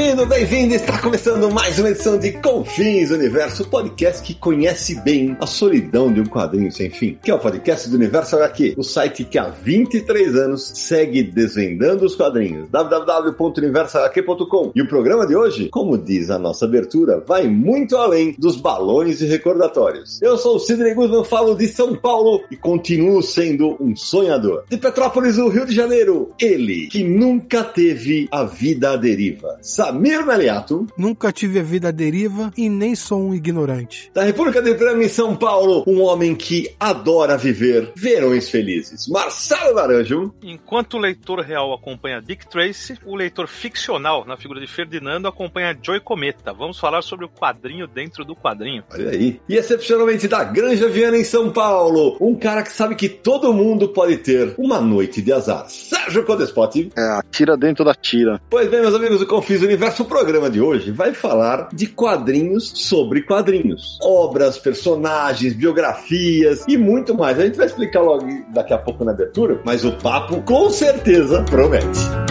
[0.00, 0.74] Bem-vindo, bem-vindo!
[0.74, 6.22] Está começando mais uma edição de Confins Universo, podcast que conhece bem a solidão de
[6.22, 9.50] um quadrinho sem fim, que é o podcast do Universo HQ, o site que há
[9.50, 12.70] 23 anos segue desvendando os quadrinhos.
[12.70, 14.72] www.universohq.com.
[14.74, 19.20] E o programa de hoje, como diz a nossa abertura, vai muito além dos balões
[19.20, 20.18] e recordatórios.
[20.22, 24.64] Eu sou o Sidney Guzman, falo de São Paulo e continuo sendo um sonhador.
[24.66, 29.58] De Petrópolis, no Rio de Janeiro, ele que nunca teve a vida à deriva.
[29.90, 30.86] Samir Maliato.
[30.96, 34.10] Nunca tive a vida à deriva e nem sou um ignorante.
[34.14, 39.08] Da República de Prêmio em São Paulo, um homem que adora viver verões felizes.
[39.08, 40.32] Marcelo Naranjo.
[40.42, 45.76] Enquanto o leitor real acompanha Dick Tracy, o leitor ficcional, na figura de Ferdinando, acompanha
[45.82, 46.52] Joy Cometa.
[46.52, 48.84] Vamos falar sobre o quadrinho dentro do quadrinho.
[48.92, 49.40] Olha aí.
[49.48, 53.88] E excepcionalmente da Granja Viana em São Paulo, um cara que sabe que todo mundo
[53.88, 55.68] pode ter uma noite de azar.
[55.68, 56.92] Sérgio Codespot.
[56.96, 58.40] É, a tira dentro da tira.
[58.48, 62.72] Pois bem, meus amigos do Confis Quadrinhos Universo, programa de hoje vai falar de quadrinhos
[62.74, 64.00] sobre quadrinhos.
[64.02, 67.38] Obras, personagens, biografias e muito mais.
[67.38, 71.44] A gente vai explicar logo daqui a pouco na abertura, mas o papo com certeza
[71.44, 72.29] promete.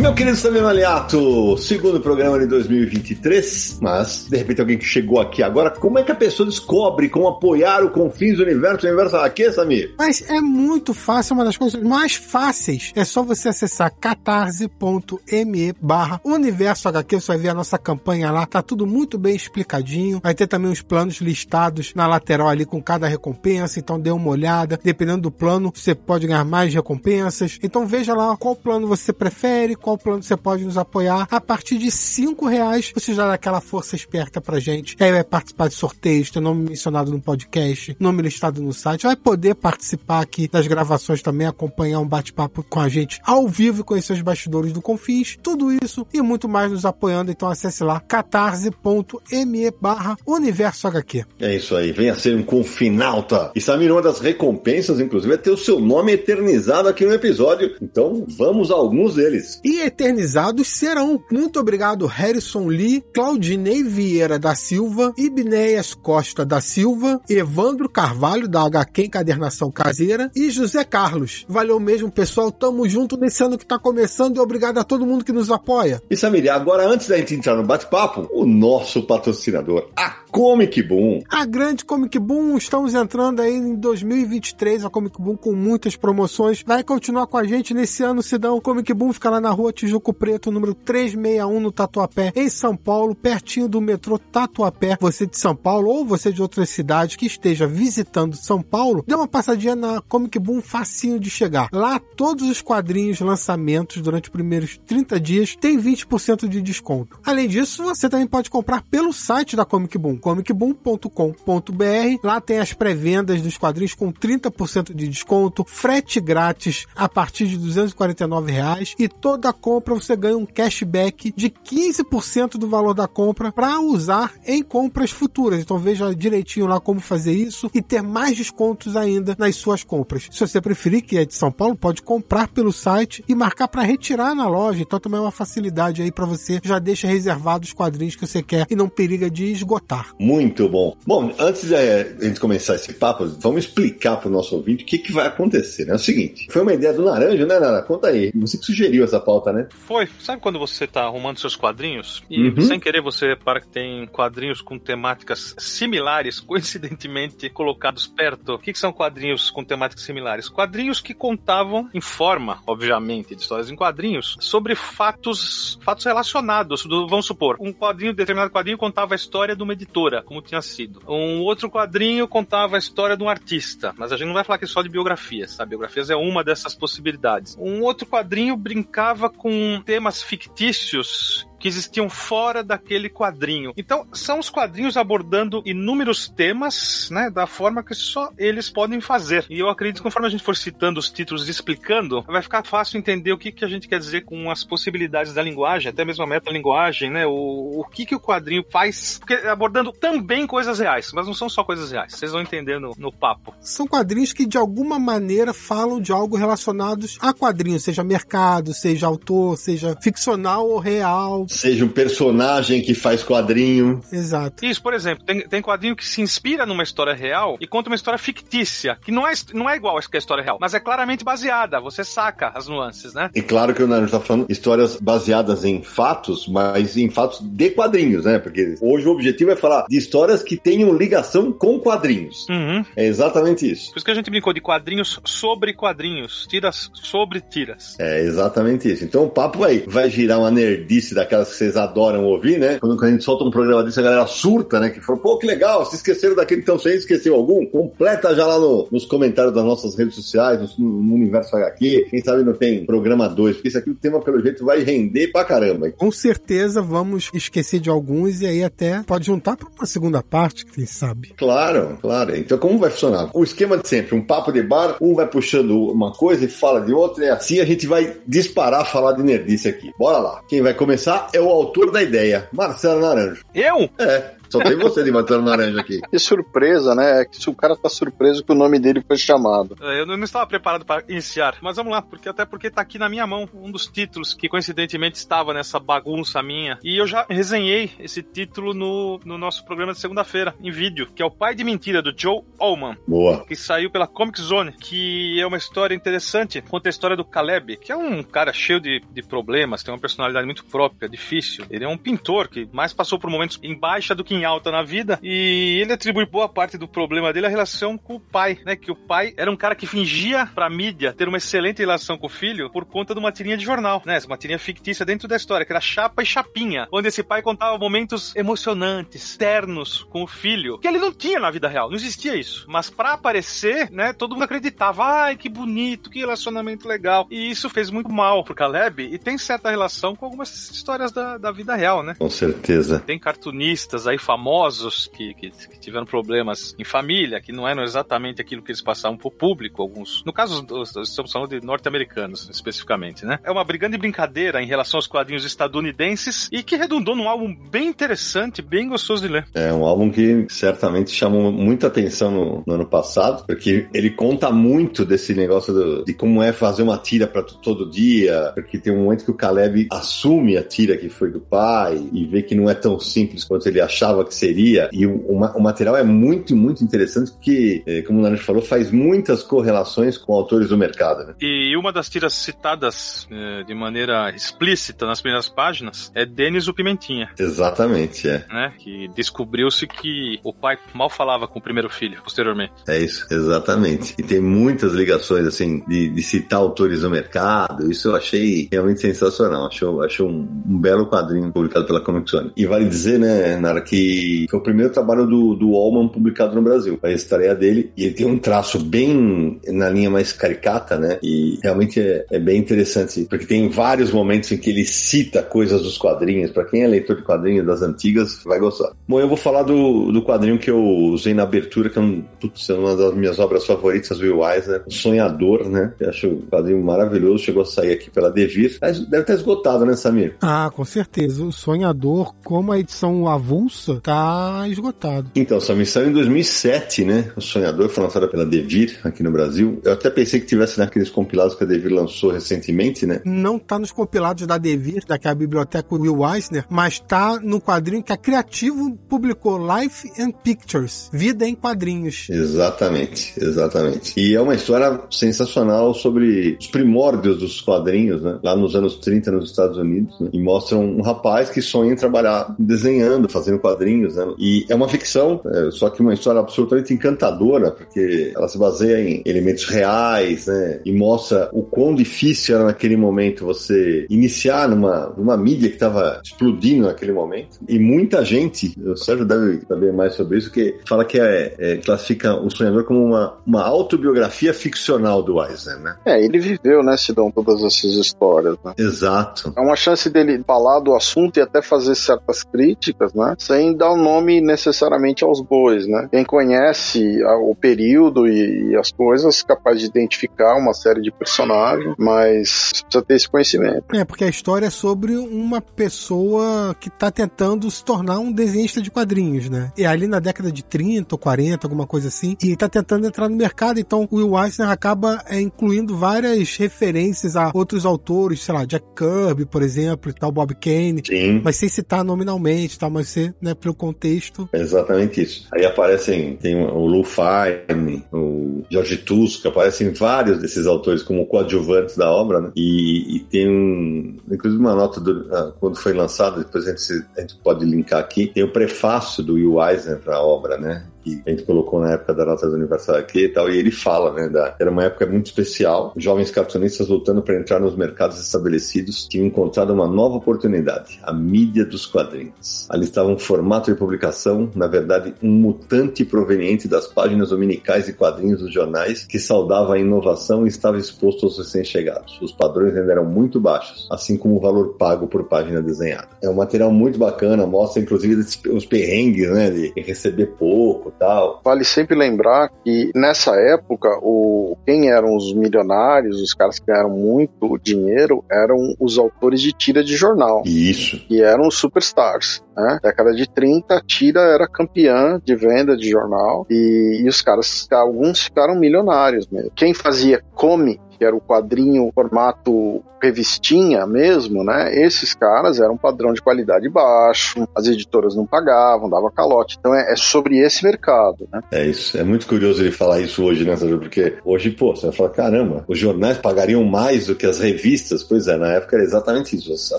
[0.00, 5.42] Meu querido Samir Aliato, segundo programa de 2023, mas de repente alguém que chegou aqui
[5.42, 9.16] agora, como é que a pessoa descobre como apoiar o Confins do Universo, o Universo
[9.16, 9.94] HQ, Samir?
[9.98, 12.92] Mas é muito fácil, uma das coisas mais fáceis.
[12.96, 18.46] É só você acessar catarse.me barra Universo HQ, você vai ver a nossa campanha lá,
[18.46, 22.82] tá tudo muito bem explicadinho, vai ter também os planos listados na lateral ali com
[22.82, 27.86] cada recompensa, então dê uma olhada, dependendo do plano, você pode ganhar mais recompensas, então
[27.86, 31.26] veja lá qual plano você prefere, qual plano você pode nos apoiar.
[31.30, 34.96] A partir de cinco reais, você já dá aquela força esperta pra gente.
[35.00, 39.04] Aí vai participar de sorteios, ter nome mencionado no podcast, nome listado no site.
[39.04, 43.80] Vai poder participar aqui das gravações também, acompanhar um bate-papo com a gente ao vivo
[43.80, 45.38] e conhecer os bastidores do Confins.
[45.42, 47.30] Tudo isso e muito mais nos apoiando.
[47.30, 51.24] Então acesse lá catarse.me barra Universo HQ.
[51.40, 53.50] É isso aí, venha ser um confinalta.
[53.54, 57.76] E Samir, uma das recompensas, inclusive, é ter o seu nome eternizado aqui no episódio.
[57.80, 59.60] Então vamos a alguns deles.
[59.64, 61.22] E eternizados serão.
[61.30, 68.62] Muito obrigado, Harrison Lee, Claudinei Vieira da Silva, Ibneias Costa da Silva, Evandro Carvalho, da
[68.62, 71.44] HQ Encadernação Caseira, e José Carlos.
[71.48, 72.50] Valeu mesmo, pessoal.
[72.50, 76.02] Tamo junto nesse ano que tá começando e obrigado a todo mundo que nos apoia.
[76.10, 81.20] E Samir, agora antes da gente entrar no bate-papo, o nosso patrocinador, a Comic Boom.
[81.28, 86.62] A grande Comic Boom, estamos entrando aí em 2023, a Comic Boom com muitas promoções.
[86.64, 88.60] Vai continuar com a gente nesse ano, Sidão.
[88.60, 93.14] Comic Boom fica lá na rua Tijuco Preto, número 361, no Tatuapé, em São Paulo,
[93.14, 94.96] pertinho do metrô Tatuapé.
[95.00, 99.14] Você de São Paulo ou você de outras cidades que esteja visitando São Paulo, dê
[99.14, 101.68] uma passadinha na Comic Boom facinho de chegar.
[101.72, 107.18] Lá, todos os quadrinhos, lançamentos durante os primeiros 30 dias tem 20% de desconto.
[107.26, 112.20] Além disso, você também pode comprar pelo site da Comic Boom comicboom.com.br.
[112.22, 117.56] Lá tem as pré-vendas dos quadrinhos com 30% de desconto, frete grátis a partir de
[117.56, 123.50] 249 reais, e toda compra você ganha um cashback de 15% do valor da compra
[123.50, 125.60] para usar em compras futuras.
[125.60, 130.28] Então veja direitinho lá como fazer isso e ter mais descontos ainda nas suas compras.
[130.30, 133.82] Se você preferir, que é de São Paulo, pode comprar pelo site e marcar para
[133.82, 134.82] retirar na loja.
[134.82, 138.42] Então também é uma facilidade aí para você já deixa reservado os quadrinhos que você
[138.42, 140.09] quer e não periga de esgotar.
[140.18, 140.96] Muito bom.
[141.06, 144.86] Bom, antes de a gente começar esse papo, vamos explicar para o nosso ouvinte o
[144.86, 145.84] que, que vai acontecer.
[145.84, 145.92] Né?
[145.92, 147.82] É o seguinte, foi uma ideia do Naranjo, né, Nara?
[147.82, 148.32] Conta aí.
[148.34, 149.68] Você que sugeriu essa pauta, né?
[149.70, 150.08] Foi.
[150.18, 152.60] Sabe quando você está arrumando seus quadrinhos e uhum.
[152.60, 158.54] sem querer você repara que tem quadrinhos com temáticas similares, coincidentemente colocados perto?
[158.54, 160.48] O que, que são quadrinhos com temáticas similares?
[160.48, 166.84] Quadrinhos que contavam em forma, obviamente, de histórias em quadrinhos, sobre fatos, fatos relacionados.
[166.84, 170.62] Do, vamos supor, um quadrinho, determinado quadrinho contava a história de uma editora, como tinha
[170.62, 171.02] sido.
[171.08, 174.56] Um outro quadrinho contava a história de um artista, mas a gente não vai falar
[174.56, 175.64] aqui só de biografias, tá?
[175.64, 177.56] Biografias é uma dessas possibilidades.
[177.58, 183.72] Um outro quadrinho brincava com temas fictícios que existiam fora daquele quadrinho.
[183.76, 189.44] Então, são os quadrinhos abordando inúmeros temas, né, da forma que só eles podem fazer.
[189.50, 192.64] E eu acredito que conforme a gente for citando os títulos e explicando, vai ficar
[192.64, 196.04] fácil entender o que, que a gente quer dizer com as possibilidades da linguagem, até
[196.04, 200.78] mesmo a metalinguagem, né, o, o que, que o quadrinho faz, porque abordando também coisas
[200.78, 202.14] reais, mas não são só coisas reais.
[202.14, 203.54] Vocês vão entender no, no papo.
[203.60, 209.06] São quadrinhos que de alguma maneira falam de algo relacionados a quadrinhos, seja mercado, seja
[209.06, 211.46] autor, seja ficcional ou real.
[211.50, 214.00] Seja um personagem que faz quadrinho.
[214.12, 214.64] Exato.
[214.64, 217.96] Isso, por exemplo, tem, tem quadrinho que se inspira numa história real e conta uma
[217.96, 221.80] história fictícia, que não é, não é igual a história real, mas é claramente baseada,
[221.80, 223.30] você saca as nuances, né?
[223.34, 227.70] E claro que o Naruto tá falando histórias baseadas em fatos, mas em fatos de
[227.70, 228.38] quadrinhos, né?
[228.38, 232.46] Porque hoje o objetivo é falar de histórias que tenham ligação com quadrinhos.
[232.48, 232.84] Uhum.
[232.96, 233.90] É exatamente isso.
[233.90, 237.96] Por isso que a gente brincou de quadrinhos sobre quadrinhos, tiras sobre tiras.
[237.98, 239.04] É exatamente isso.
[239.04, 242.78] Então o papo vai, vai girar uma nerdice daquelas que vocês adoram ouvir, né?
[242.78, 244.90] Quando a gente solta um programa desse, a galera surta, né?
[244.90, 247.64] Que falou, pô, que legal, se esqueceram daquele, então você esqueceu algum?
[247.66, 252.06] Completa já lá no, nos comentários das nossas redes sociais, no, no Universo HQ.
[252.10, 255.28] Quem sabe não tem programa 2, porque isso aqui o tema, pelo jeito, vai render
[255.28, 255.90] pra caramba.
[255.92, 260.66] Com certeza vamos esquecer de alguns e aí até pode juntar para uma segunda parte,
[260.66, 261.32] quem sabe.
[261.36, 262.36] Claro, claro.
[262.36, 263.30] Então como vai funcionar?
[263.34, 266.80] O esquema de sempre, um papo de bar, um vai puxando uma coisa e fala
[266.80, 269.92] de outra, e assim a gente vai disparar a falar de nerdice aqui.
[269.98, 270.42] Bora lá.
[270.48, 273.44] Quem vai começar é o autor da ideia, Marcelo Naranjo.
[273.54, 273.88] Eu?
[273.98, 274.39] É.
[274.50, 276.00] Só tem você de Marcelo Naranjo aqui.
[276.10, 277.20] Que surpresa, né?
[277.20, 279.76] É que se o cara tá surpreso que o nome dele foi chamado.
[279.80, 282.98] É, Eu não estava preparado para iniciar, mas vamos lá, porque até porque tá aqui
[282.98, 286.78] na minha mão um dos títulos que coincidentemente estava nessa bagunça minha.
[286.82, 291.22] E eu já resenhei esse título no, no nosso programa de segunda-feira, em vídeo, que
[291.22, 292.96] é O Pai de Mentira, do Joe Allman.
[293.06, 293.44] Boa.
[293.46, 296.60] que saiu pela Comic Zone, que é uma história interessante.
[296.62, 300.00] Conta a história do Caleb, que é um cara cheio de, de problemas, tem uma
[300.00, 301.64] personalidade muito própria, difícil.
[301.70, 304.70] Ele é um pintor que mais passou por momentos em baixa do que em alta
[304.70, 308.58] na vida, e ele atribui boa parte do problema dele à relação com o pai,
[308.64, 308.74] né?
[308.76, 312.26] Que o pai era um cara que fingia pra mídia ter uma excelente relação com
[312.26, 314.18] o filho por conta de uma tirinha de jornal, né?
[314.26, 317.76] Uma tirinha fictícia dentro da história, que era chapa e chapinha, onde esse pai contava
[317.78, 322.36] momentos emocionantes, ternos com o filho, que ele não tinha na vida real, não existia
[322.36, 322.66] isso.
[322.68, 327.26] Mas pra aparecer, né, todo mundo acreditava, ai, que bonito, que relacionamento legal.
[327.30, 331.38] E isso fez muito mal pro Caleb e tem certa relação com algumas histórias da,
[331.38, 332.14] da vida real, né?
[332.18, 333.00] Com certeza.
[333.00, 338.40] Tem cartunistas aí famosos que, que, que tiveram problemas em família, que não eram exatamente
[338.40, 340.22] aquilo que eles passavam pro público, alguns.
[340.24, 343.40] No caso, os- os- estamos falando de norte-americanos, especificamente, né?
[343.42, 347.88] É uma grande brincadeira em relação aos quadrinhos estadunidenses e que redundou num álbum bem
[347.88, 349.46] interessante, bem gostoso de ler.
[349.54, 354.50] É um álbum que certamente chamou muita atenção no, no ano passado, porque ele conta
[354.52, 358.92] muito desse negócio do- de como é fazer uma tira para todo dia, porque tem
[358.92, 362.54] um momento que o Caleb assume a tira que foi do pai e vê que
[362.54, 364.88] não é tão simples quanto ele achava que seria.
[364.92, 368.44] E o, o ma- o material é muito, muito interessante, porque, eh, como o Naranjo
[368.44, 371.26] falou, faz muitas correlações com autores do mercado.
[371.26, 371.34] Né?
[371.40, 376.74] E uma das tiras citadas eh, de maneira explícita nas primeiras páginas é Denis o
[376.74, 377.30] Pimentinha.
[377.38, 378.44] Exatamente, é.
[378.50, 382.72] Né, que descobriu-se que o pai mal falava com o primeiro filho, posteriormente.
[382.88, 384.14] É isso, exatamente.
[384.18, 387.90] E tem muitas ligações, assim, de, de citar autores do mercado.
[387.90, 389.66] Isso eu achei realmente sensacional.
[389.66, 392.52] Achou, achou um, um belo quadrinho publicado pela Comic Zone.
[392.56, 394.09] E vale dizer, né, Nara, que
[394.48, 396.98] foi o primeiro trabalho do, do Allman publicado no Brasil.
[397.02, 397.92] A estreia dele.
[397.96, 401.18] E ele tem um traço bem na linha mais caricata, né?
[401.22, 403.26] E realmente é, é bem interessante.
[403.28, 406.50] Porque tem vários momentos em que ele cita coisas dos quadrinhos.
[406.50, 408.92] Pra quem é leitor de quadrinhos das antigas, vai gostar.
[409.08, 412.22] Bom, eu vou falar do, do quadrinho que eu usei na abertura, que é, um,
[412.40, 415.92] putz, é uma das minhas obras favoritas, Will Eisner, Sonhador, né?
[416.00, 418.78] Eu acho um quadrinho maravilhoso, chegou a sair aqui pela Devir.
[418.80, 420.36] Deve estar esgotado, né, Samir?
[420.40, 421.44] Ah, com certeza.
[421.44, 425.30] O Sonhador, como a edição avulsa, tá esgotado.
[425.34, 427.32] Então, Samir, saiu em 2007, né?
[427.36, 429.80] O Sonhador foi lançado pela Devir, aqui no Brasil.
[429.84, 433.20] Eu até pensei que tivesse naqueles compilados que a Devir lançou recentemente, né?
[433.24, 438.12] Não tá nos compilados da Devir, daquela biblioteca Will Eisner, mas tá no quadrinho que
[438.12, 442.28] a Criativo publicou, Life and Pictures, Vida em Quadrinhos.
[442.30, 444.18] Exatamente, exatamente.
[444.18, 448.38] E é uma história sensacional sobre os primórdios dos quadrinhos, né?
[448.42, 450.30] Lá nos anos 30 nos Estados Unidos, né?
[450.32, 454.34] E mostra um rapaz que sonha em trabalhar desenhando, fazendo quadrinhos quadrinhos, né?
[454.38, 459.00] E é uma ficção, é, só que uma história absolutamente encantadora, porque ela se baseia
[459.00, 460.80] em elementos reais, né?
[460.84, 466.20] E mostra o quão difícil era naquele momento você iniciar numa, numa mídia que estava
[466.22, 467.58] explodindo naquele momento.
[467.66, 471.76] E muita gente, o Sérgio deve saber mais sobre isso, que fala que é, é,
[471.78, 475.96] classifica o Sonhador como uma, uma autobiografia ficcional do Eisner, né?
[476.04, 478.74] É, ele viveu, né, Sidão, todas essas histórias, né?
[478.76, 479.52] Exato.
[479.56, 483.34] É uma chance dele falar do assunto e até fazer certas críticas, né?
[483.38, 486.08] Sem dar o um nome necessariamente aos bois, né?
[486.10, 491.94] Quem conhece o período e, e, as coisas, capaz de identificar uma série de personagens,
[491.98, 493.84] mas precisa ter esse conhecimento.
[493.94, 498.80] É, porque a história é sobre uma pessoa que está tentando se tornar um desenhista
[498.80, 499.72] de quadrinhos, né?
[499.76, 503.28] E ali na década de 30 ou 40, alguma coisa assim, e está tentando entrar
[503.28, 508.54] no mercado, então o Will Eisner acaba é, incluindo várias referências a outros autores, sei
[508.54, 511.40] lá, Jack Kirby, por exemplo, e tal, Bob Kane, Sim.
[511.44, 514.48] mas sem citar nominalmente, tal, mas ser, né, pelo contexto.
[514.52, 515.46] Exatamente isso.
[515.52, 521.96] Aí aparecem, tem o Lou Fine, o George Tusk, aparecem vários desses autores como coadjuvantes
[521.96, 522.50] da obra, né?
[522.56, 527.04] E, e tem um, inclusive uma nota do, ah, quando foi lançado, depois a gente,
[527.16, 530.86] a gente pode linkar aqui, tem o prefácio do Will Eisner para a obra, né?
[531.02, 534.12] Que a gente colocou na época da Notas Universal aqui e tal, e ele fala,
[534.12, 539.06] né, da, era uma época muito especial, jovens cartunistas lutando para entrar nos mercados estabelecidos
[539.08, 542.66] tinham encontrado uma nova oportunidade, a mídia dos quadrinhos.
[542.68, 547.92] Ali estava um formato de publicação, na verdade, um mutante proveniente das páginas dominicais e
[547.92, 552.20] quadrinhos dos jornais que saudava a inovação e estava exposto aos recém-chegados.
[552.20, 556.08] Os padrões ainda eram muito baixos, assim como o valor pago por página desenhada.
[556.22, 561.40] É um material muito bacana, mostra inclusive os perrengues, né, de receber pouco, tal.
[561.42, 566.90] Vale sempre lembrar que nessa época, o, quem eram os milionários, os caras que ganharam
[566.90, 570.42] muito dinheiro, eram os autores de tira de jornal.
[570.44, 571.00] Isso.
[571.08, 572.44] E eram os superstars.
[572.60, 572.78] Né?
[572.82, 577.66] Década de 30, a tira era campeã de venda de jornal e, e os caras,
[577.70, 579.50] alguns ficaram milionários mesmo.
[579.54, 584.70] Quem fazia come que era o quadrinho formato revistinha mesmo, né?
[584.84, 589.56] Esses caras eram padrão de qualidade baixo, as editoras não pagavam, dava calote.
[589.58, 591.40] Então é, é sobre esse mercado, né?
[591.50, 591.96] É isso.
[591.96, 593.78] É muito curioso ele falar isso hoje, né, Sérgio?
[593.78, 598.02] Porque hoje, pô, você vai falar, caramba, os jornais pagariam mais do que as revistas?
[598.02, 599.74] Pois é, na época era exatamente isso.
[599.74, 599.78] A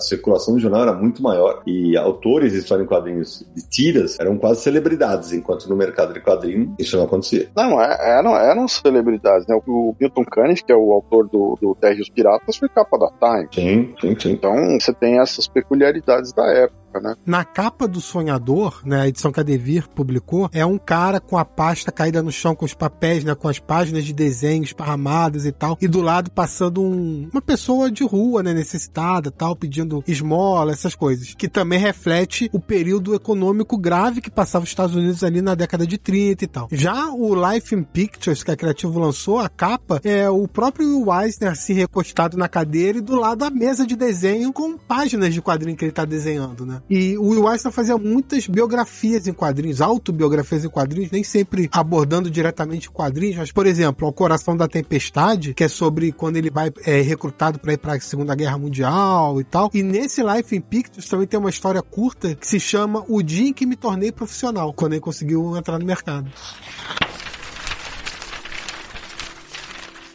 [0.00, 4.36] circulação do jornal era muito maior e autores de história em quadrinhos de tiras eram
[4.36, 7.48] quase celebridades, enquanto no mercado de quadrinho isso não acontecia.
[7.56, 9.58] Não, é, eram, eram celebridades, né?
[9.66, 12.68] O Milton Caniff, que é o autor autor do, do Terra e os Piratas foi
[12.68, 13.48] capa da Time.
[13.52, 14.32] Sim, sim, sim.
[14.32, 17.16] Então você tem essas peculiaridades da época época, né?
[17.24, 21.38] Na capa do Sonhador, né, a edição que a Devir publicou, é um cara com
[21.38, 25.46] a pasta caída no chão com os papéis, né, com as páginas de desenho esparramadas
[25.46, 30.04] e tal, e do lado passando um, uma pessoa de rua, né, necessitada, tal, pedindo
[30.06, 35.24] esmola, essas coisas, que também reflete o período econômico grave que passava os Estados Unidos
[35.24, 36.68] ali na década de 30 e tal.
[36.70, 41.52] Já o Life in Pictures que a Criativo lançou, a capa é o próprio Eisner
[41.52, 45.76] assim recostado na cadeira e do lado a mesa de desenho com páginas de quadrinho
[45.76, 46.81] que ele tá desenhando, né?
[46.88, 52.30] E o Will Eisner fazia muitas biografias em quadrinhos, autobiografias em quadrinhos, nem sempre abordando
[52.30, 56.70] diretamente quadrinhos, mas, por exemplo, O Coração da Tempestade, que é sobre quando ele vai
[56.84, 59.70] é, recrutado para ir para a Segunda Guerra Mundial e tal.
[59.72, 63.48] E nesse Life in Pictures também tem uma história curta que se chama O Dia
[63.48, 66.30] em que me tornei profissional, quando ele conseguiu entrar no mercado.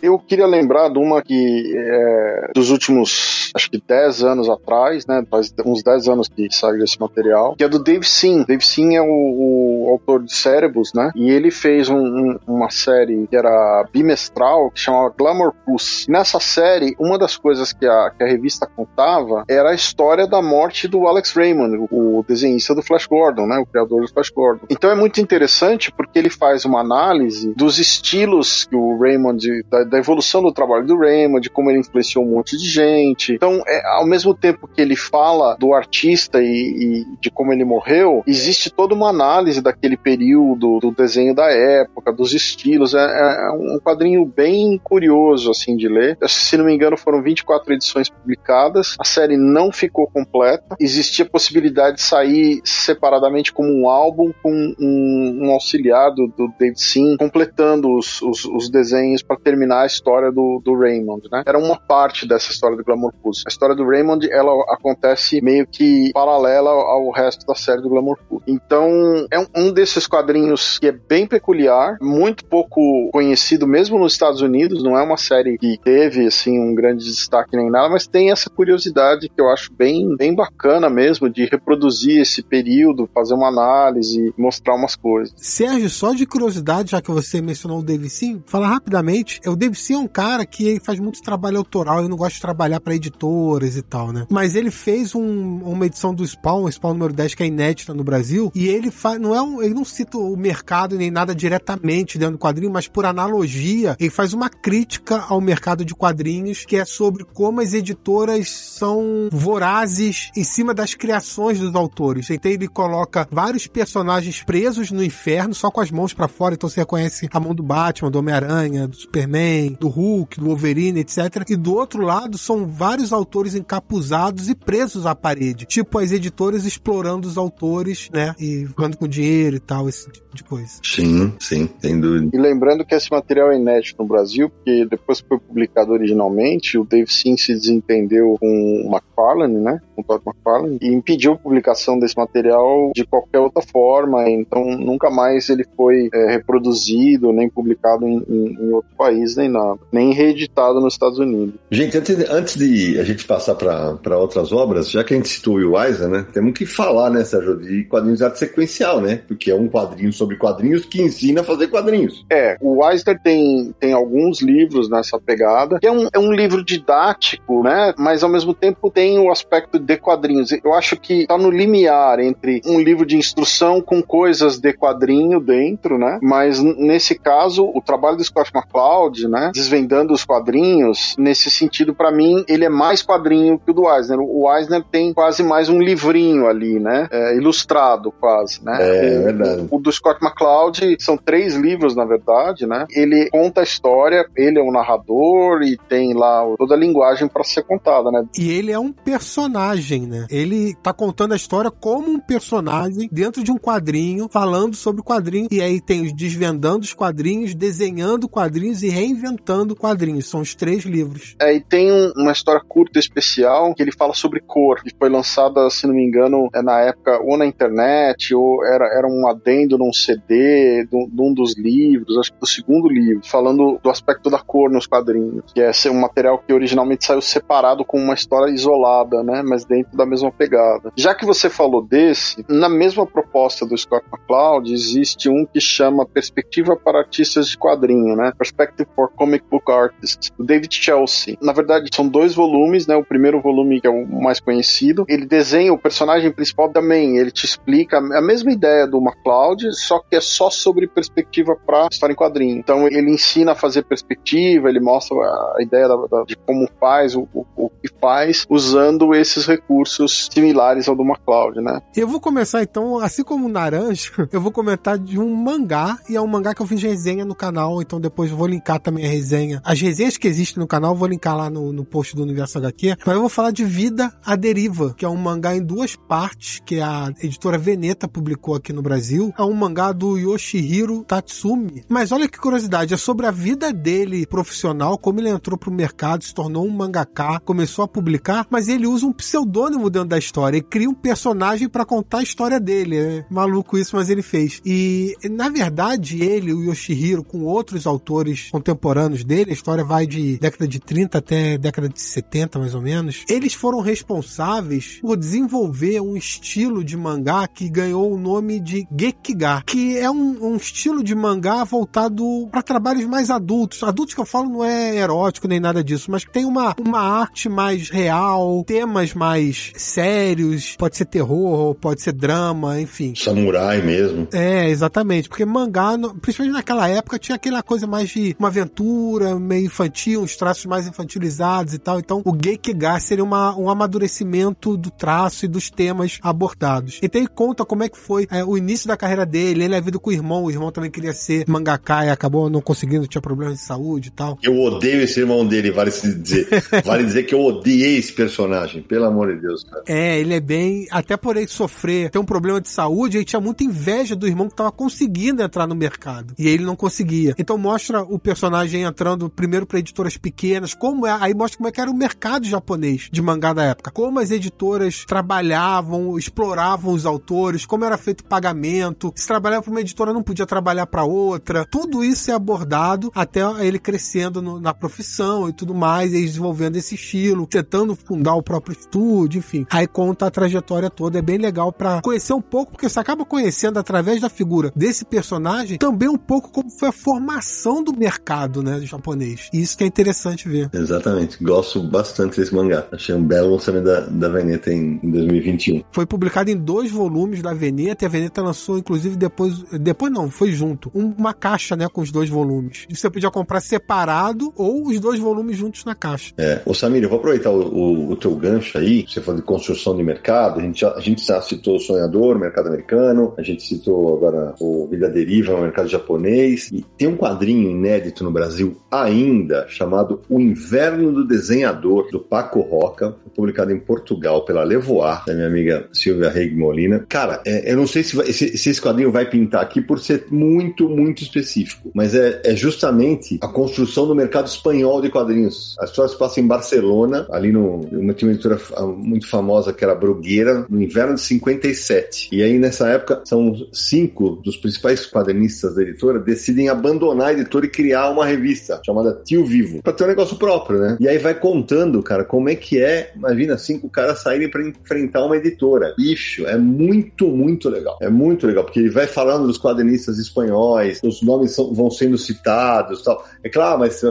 [0.01, 5.23] Eu queria lembrar de uma que é, dos últimos, acho que 10 anos atrás, né?
[5.29, 8.43] Faz uns 10 anos que saiu esse material, que é do Dave Sim.
[8.47, 11.11] Dave Sim é o, o autor de Cérebros, né?
[11.15, 16.07] E ele fez um, um, uma série que era bimestral, que chamava Glamour Puss.
[16.07, 20.41] Nessa série, uma das coisas que a, que a revista contava era a história da
[20.41, 23.57] morte do Alex Raymond, o, o desenhista do Flash Gordon, né?
[23.57, 24.65] O criador do Flash Gordon.
[24.69, 29.83] Então é muito interessante porque ele faz uma análise dos estilos que o Raymond, da,
[29.83, 33.33] da evolução do trabalho do Raymond, de como ele influenciou um monte de gente.
[33.33, 37.65] Então, é, ao mesmo tempo que ele fala do artista e, e, de como ele
[37.65, 42.93] morreu, existe toda uma análise daquele período, do desenho da época, dos estilos.
[42.93, 46.17] É, é um quadrinho bem curioso, assim, de ler.
[46.27, 48.95] Se não me engano, foram 24 edições publicadas.
[48.99, 50.75] A série não ficou completa.
[50.79, 56.47] Existia a possibilidade de sair separadamente como um álbum com um, um auxiliar do, do
[56.57, 61.43] David Sim, completando os, os, os desenhos para terminar a história do, do Raymond, né?
[61.45, 63.13] Era uma parte dessa história do Glamour
[63.45, 68.17] A história do Raymond, ela acontece meio que paralela ao resto da série do Glamour
[68.27, 68.45] Pulse.
[68.47, 68.89] Então,
[69.31, 74.83] é um, desses quadrinhos que é bem peculiar, muito pouco conhecido mesmo nos Estados Unidos,
[74.83, 78.49] não é uma série que teve assim um grande destaque nem nada, mas tem essa
[78.49, 84.33] curiosidade que eu acho bem, bem bacana mesmo de reproduzir esse período, fazer uma análise,
[84.37, 85.33] mostrar umas coisas.
[85.37, 89.79] Sérgio, só de curiosidade, já que você mencionou o David Sim, fala rapidamente, o David
[89.79, 92.95] Sim é um cara que faz muito trabalho autoral, ele não gosta de trabalhar para
[93.17, 94.25] editoras e tal, né?
[94.29, 98.03] Mas ele fez um, uma edição do Spawn, Spawn número 10, que é inédita no
[98.03, 102.17] Brasil, e ele faz, não é um, ele não cita o mercado nem nada diretamente
[102.17, 106.75] dentro do quadrinho, mas por analogia, ele faz uma crítica ao mercado de quadrinhos, que
[106.75, 112.29] é sobre como as editoras são vorazes em cima das criações dos autores.
[112.29, 116.69] Então ele coloca vários personagens presos no inferno, só com as mãos para fora, então
[116.69, 121.17] você reconhece a mão do Batman, do Homem-Aranha, do Superman, do Hulk, do Wolverine, etc.
[121.49, 126.65] E do outro lado são vários autores encapuzados e presos à parede, tipo as editoras
[126.65, 130.79] explorando os autores, né, e ficando com dinheiro e tal, esse tipo de coisa.
[130.83, 132.35] Sim, sim, sem dúvida.
[132.35, 136.77] E lembrando que esse material é inédito no Brasil, porque depois que foi publicado originalmente,
[136.77, 139.81] o Dave Sim se desentendeu com o McFarlane, né?
[139.95, 144.63] Com o Todd McFarlane, e impediu a publicação desse material de qualquer outra forma, então
[144.77, 149.79] nunca mais ele foi é, reproduzido, nem publicado em, em, em, outro país, nem nada.
[149.91, 151.55] Nem reeditado nos Estados Unidos.
[151.71, 155.55] Gente, antes, antes de a gente passar para outras obras, já que a gente citou
[155.55, 156.25] o Will Eisner, né?
[156.31, 159.21] Temos que falar, né, Sérgio, de quadrinhos de arte sequencial, né?
[159.27, 162.25] Porque é um quadrinho sobre quadrinhos que ensina a fazer quadrinhos.
[162.29, 166.63] É, o Eisner tem, tem alguns livros nessa pegada, que é um, é um livro
[166.63, 167.93] didático, né?
[167.97, 170.51] Mas ao mesmo tempo tem o aspecto de quadrinhos.
[170.63, 175.39] Eu acho que tá no limiar entre um livro de instrução com coisas de quadrinho
[175.39, 176.19] dentro, né?
[176.21, 179.51] Mas nesse caso, o trabalho do Scott McCloud, né?
[179.53, 184.19] Desvendando os quadrinhos, nesse sentido, para mim, ele é mais quadrinho que o do Eisner.
[184.19, 187.07] O Eisner tem quase mais um livrinho ali, né?
[187.11, 188.77] É, ilustrado quase, né?
[188.79, 189.67] É, o, verdade.
[189.69, 192.85] O, o do Scott McCloud são três livros, na verdade, né?
[192.89, 197.43] Ele conta a história, ele é o narrador e tem lá toda a linguagem para
[197.43, 198.25] ser contada, né?
[198.37, 200.27] E ele é um personagem, né?
[200.29, 205.03] Ele tá contando a história como um personagem dentro de um quadrinho, falando sobre o
[205.03, 205.47] quadrinho.
[205.51, 210.29] E aí tem os desvendando os quadrinhos, desenhando quadrinhos e reinventando quadrinhos.
[210.29, 211.35] São os três livros.
[211.41, 215.09] É, e tem um, uma história curta especial que ele fala sobre cor, que foi
[215.09, 219.27] lançada, se não me engano, é na época ou na internet, ou era, era um
[219.27, 224.29] adendo num CD, de um dos livros, acho que do segundo livro, falando do aspecto
[224.29, 228.13] da cor nos quadrinhos, que é ser um material que originalmente saiu separado com uma
[228.13, 230.91] história isolada, né, mas dentro da mesma pegada.
[230.95, 236.05] Já que você falou desse, na mesma proposta do Scott McCloud, existe um que chama
[236.05, 241.37] Perspectiva para Artistas de Quadrinho, né, Perspective for Comic Book Artists, do David Chelsea.
[241.41, 245.25] Na verdade, são dois volumes, né, o primeiro volume que é o mais conhecido, ele
[245.25, 250.15] desenha o personagem principal também, ele te explica a mesma ideia do McCloud, só que
[250.15, 252.57] é só sobre perspectiva para história em quadrinho.
[252.57, 257.15] Então ele ensina a fazer perspectiva, ele mostra a ideia da, da, de como faz,
[257.15, 261.81] o, o, o, que faz, usando esses recursos similares ao do MacLeod, né?
[261.95, 266.15] Eu vou começar então, assim como o Naranjo, eu vou comentar de um mangá, e
[266.15, 269.05] é um mangá que eu fiz resenha no canal, então depois eu vou linkar também
[269.05, 269.61] a resenha.
[269.63, 272.57] As resenhas que existem no canal, eu vou linkar lá no, no post do Universo
[272.57, 275.95] HQ, mas eu vou falar de Vida à Deriva, que é um mangá em duas
[275.95, 279.33] partes, que a editora Veneta publicou aqui no Brasil.
[279.37, 281.83] É um mangá do Yoshihiro Tatsumi.
[281.87, 286.23] Mas olha que curiosidade, é sobre a vida dele profissional, como ele entrou pro mercado,
[286.23, 290.57] se tornou um mangaká, começou a publicar, mas ele usa um pseudônimo dentro da história
[290.57, 292.97] e cria um personagem para contar a história dele.
[292.97, 294.61] É maluco isso, mas ele fez.
[294.65, 300.37] E na verdade, ele, o Yoshihiro, com outros autores contemporâneos dele, a história vai de
[300.39, 306.01] década de 30 até década de 70, mais ou menos, eles foram responsáveis por desenvolver
[306.01, 311.03] um estilo de mangá que ganhou o nome de Gekiga, que é um, um estilo
[311.03, 313.83] de mangá voltado para trabalhos mais adultos.
[313.83, 317.01] Adultos que eu falo não é erótico nem nada disso, mas que tem uma, uma
[317.01, 323.13] arte mais real, temas mais sérios, pode ser terror, pode ser drama, enfim.
[323.15, 324.27] Samurai mesmo.
[324.31, 329.65] É, exatamente, porque mangá, principalmente naquela época, tinha aquela coisa mais de uma aventura meio
[329.65, 331.99] infantil, uns traços mais infantilizados e tal.
[331.99, 336.99] Então, o Gekiga seria uma, um amadurecimento do traço e dos temas abordados.
[337.01, 339.81] Então, ele conta como é que foi é, o início da carreira dele, ele é
[339.81, 343.21] vida com o irmão, o irmão também queria ser mangaká e acabou não conseguindo, tinha
[343.21, 344.37] problemas de saúde e tal.
[344.41, 346.47] Eu odeio esse irmão dele, vale dizer.
[346.85, 349.83] vale dizer que eu odiei esse personagem, pelo amor de Deus, cara.
[349.87, 350.87] É, ele é bem.
[350.91, 354.49] Até por ele sofrer, ter um problema de saúde, ele tinha muita inveja do irmão
[354.49, 356.33] que tava conseguindo entrar no mercado.
[356.37, 357.33] E ele não conseguia.
[357.37, 361.71] Então mostra o personagem entrando primeiro para editoras pequenas, como é, aí mostra como é
[361.71, 363.91] que era o mercado japonês de mangá da época.
[363.91, 369.81] Como as editoras trabalhavam, exploravam os autores, como era feito pagamento, se trabalhava para uma
[369.81, 371.65] editora não podia trabalhar para outra.
[371.65, 376.75] Tudo isso é abordado até ele crescendo no, na profissão e tudo mais, e desenvolvendo
[376.75, 379.65] esse estilo, tentando fundar o próprio estúdio, enfim.
[379.71, 383.25] Aí conta a trajetória toda, é bem legal para conhecer um pouco, porque você acaba
[383.25, 388.61] conhecendo através da figura desse personagem também um pouco como foi a formação do mercado,
[388.61, 389.49] né, do japonês.
[389.53, 390.69] E isso que é interessante ver.
[390.73, 391.41] Exatamente.
[391.43, 392.85] Gosto bastante desse mangá.
[392.91, 395.83] Achei um belo lançamento da, da Veneta em, em 2021.
[395.91, 399.36] Foi publicado em dois volumes da Veneta e a Veneta lançou, inclusive, depois.
[399.79, 400.91] Depois não, foi junto.
[400.93, 402.85] uma caixa, né, com os dois volumes.
[402.89, 406.33] Você podia comprar separado ou os dois volumes juntos na caixa.
[406.37, 406.61] É.
[406.65, 409.05] Ô Samir, eu vou aproveitar o, o, o teu gancho aí.
[409.07, 410.59] Você falou de construção de mercado.
[410.59, 413.33] A gente já, a gente já citou o Sonhador, mercado americano.
[413.37, 416.69] A gente citou agora o Vida Deriva, o mercado japonês.
[416.71, 422.61] E tem um quadrinho inédito no Brasil ainda chamado O Inverno do Desenhador, do Paco
[422.61, 423.15] Roca.
[423.35, 427.05] Publicado em Portugal pela Levoar, da minha amiga Silvia Reig Molina.
[427.07, 429.99] Cara, é, eu não sei se, vai, se, se, esse quadrinho vai pintar aqui por
[429.99, 435.75] ser muito, muito específico, mas é, é justamente a construção do mercado espanhol de quadrinhos.
[435.79, 437.77] A história se passa em Barcelona, ali no.
[437.91, 438.59] Uma, tinha uma editora
[438.97, 442.29] muito famosa que era Brugueira, no inverno de 57.
[442.31, 447.65] E aí, nessa época, são cinco dos principais quadrinistas da editora decidem abandonar a editora
[447.65, 450.97] e criar uma revista chamada Tio Vivo, pra ter um negócio próprio, né?
[450.99, 455.25] E aí vai contando, cara, como é que é, imagina, cinco caras saírem para enfrentar
[455.25, 455.93] uma editora.
[455.97, 457.97] Bicho, é muito, muito legal.
[458.01, 462.17] É muito legal, porque ele vai falando dos quadrinistas espanhóis, os nomes são, vão sendo
[462.17, 463.25] citados tal.
[463.43, 464.01] É claro, mas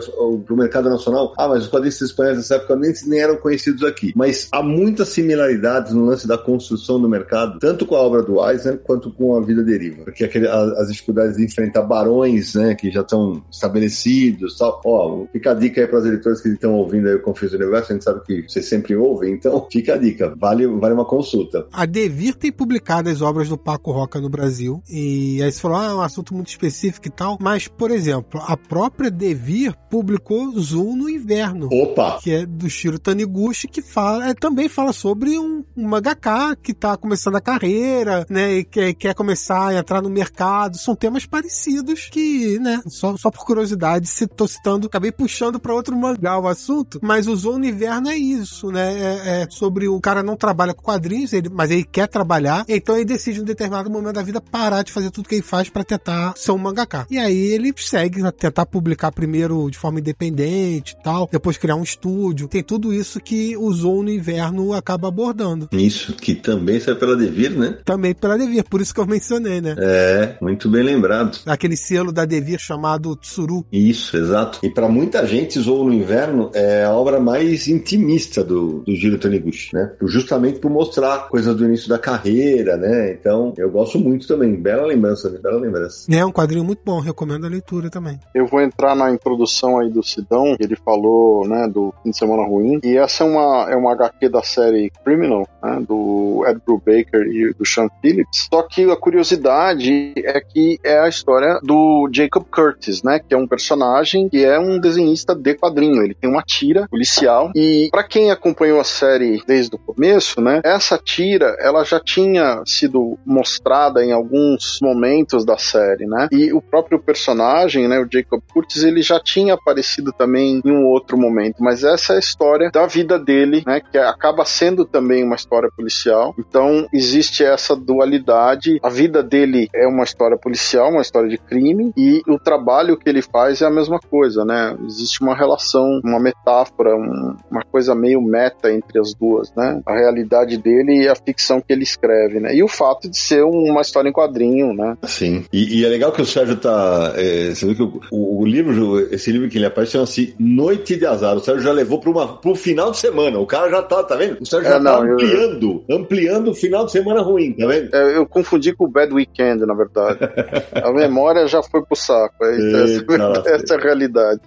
[0.44, 4.12] pro mercado nacional, ah, mas os quadrinistas espanhóis nessa época nem, nem eram conhecidos aqui.
[4.16, 8.44] Mas há muitas similaridades no lance da construção do mercado, tanto com a obra do
[8.44, 10.04] Eisner quanto com a vida deriva.
[10.04, 14.80] Porque aquele, as dificuldades de enfrentar barões, né, que já estão estabelecidos tal.
[14.84, 17.92] Ó, fica a dica aí para as editoras que estão ouvindo aí o Confins Universo,
[17.92, 21.66] a gente sabe que vocês sempre ouvem, então fica a dica, vale, vale uma consulta.
[21.72, 25.78] A Devir tem publicado as obras do Paco Roca no Brasil, e aí você falou,
[25.78, 30.52] ah, é um assunto muito específico e tal, mas, por exemplo, a própria Devir publicou
[30.60, 31.68] Zoom no Inverno.
[31.72, 32.18] Opa!
[32.22, 36.72] Que é do Shiro Taniguchi, que fala, é, também fala sobre um, um mangaka que
[36.72, 41.26] tá começando a carreira, né, e quer, quer começar a entrar no mercado, são temas
[41.26, 46.38] parecidos que, né, só, só por curiosidade, se tô citando, acabei puxando para outro mangá
[46.38, 50.22] o assunto, mas o Zoom no Inverno é isso, né, é, é sobre o cara
[50.22, 53.90] não trabalha com quadrinhos, ele, mas ele quer trabalhar, então ele decide em um determinado
[53.90, 57.06] momento da vida parar de fazer tudo que ele faz para tentar ser um mangaka.
[57.10, 61.76] E aí ele segue a tentar publicar primeiro de forma independente e tal, depois criar
[61.76, 62.48] um estúdio.
[62.48, 65.68] Tem tudo isso que o Zou no inverno acaba abordando.
[65.72, 67.78] Isso, que também sai pela Devir, né?
[67.84, 69.74] Também pela Devir, por isso que eu mencionei, né?
[69.78, 71.38] É, muito bem lembrado.
[71.46, 73.64] Aquele selo da Devir chamado Tsuru.
[73.72, 74.60] Isso, exato.
[74.62, 79.18] E para muita gente, Zou no Inverno é a obra mais intimista do, do Giro
[79.18, 79.92] Taniguchi, né?
[80.02, 83.12] Justamente por mostrar coisas do início da carreira, né?
[83.12, 84.56] Então, eu gosto muito também.
[84.66, 86.12] Bela lembrança, bela lembrança.
[86.12, 88.18] É um quadrinho muito bom, recomendo a leitura também.
[88.34, 92.42] Eu vou entrar na introdução aí do Sidão, ele falou, né, do fim de semana
[92.44, 92.80] ruim.
[92.82, 97.54] E essa é uma, é uma HQ da série Criminal, né, do Ed Brubaker e
[97.54, 98.48] do Sean Phillips.
[98.52, 103.38] Só que a curiosidade é que é a história do Jacob Curtis, né, que é
[103.38, 106.02] um personagem que é um desenhista de quadrinho.
[106.02, 110.60] Ele tem uma tira policial e para quem acompanhou a série desde o começo, né,
[110.64, 114.10] essa tira ela já tinha sido mostrada em
[114.56, 116.28] alguns momentos da série, né?
[116.32, 120.86] E o próprio personagem, né, o Jacob Curtis, ele já tinha aparecido também em um
[120.86, 125.22] outro momento, mas essa é a história da vida dele, né, que acaba sendo também
[125.22, 126.34] uma história policial.
[126.38, 128.78] Então existe essa dualidade.
[128.82, 133.08] A vida dele é uma história policial, uma história de crime, e o trabalho que
[133.08, 134.76] ele faz é a mesma coisa, né?
[134.86, 139.80] Existe uma relação, uma metáfora, um, uma coisa meio meta entre as duas, né?
[139.86, 142.54] A realidade dele e a ficção que ele escreve, né?
[142.54, 144.12] E o fato de ser uma história em
[144.46, 144.96] quadrinho, né?
[145.04, 145.44] Sim.
[145.52, 147.12] E, e é legal que o Sérgio tá.
[147.16, 150.96] É, você viu que o, o, o, livro, esse livro que ele aparece chama-se Noite
[150.96, 151.36] de Azar.
[151.36, 153.38] O Sérgio já levou para uma pro final de semana.
[153.38, 154.40] O cara já tá, tá vendo?
[154.40, 155.96] O Sérgio é, já não, tá ampliando, eu...
[155.96, 157.94] ampliando o final de semana ruim, tá vendo?
[157.94, 160.18] É, eu confundi com o Bad Weekend, na verdade.
[160.74, 162.44] a memória já foi pro saco.
[162.44, 163.04] essa,
[163.54, 164.40] essa é a realidade.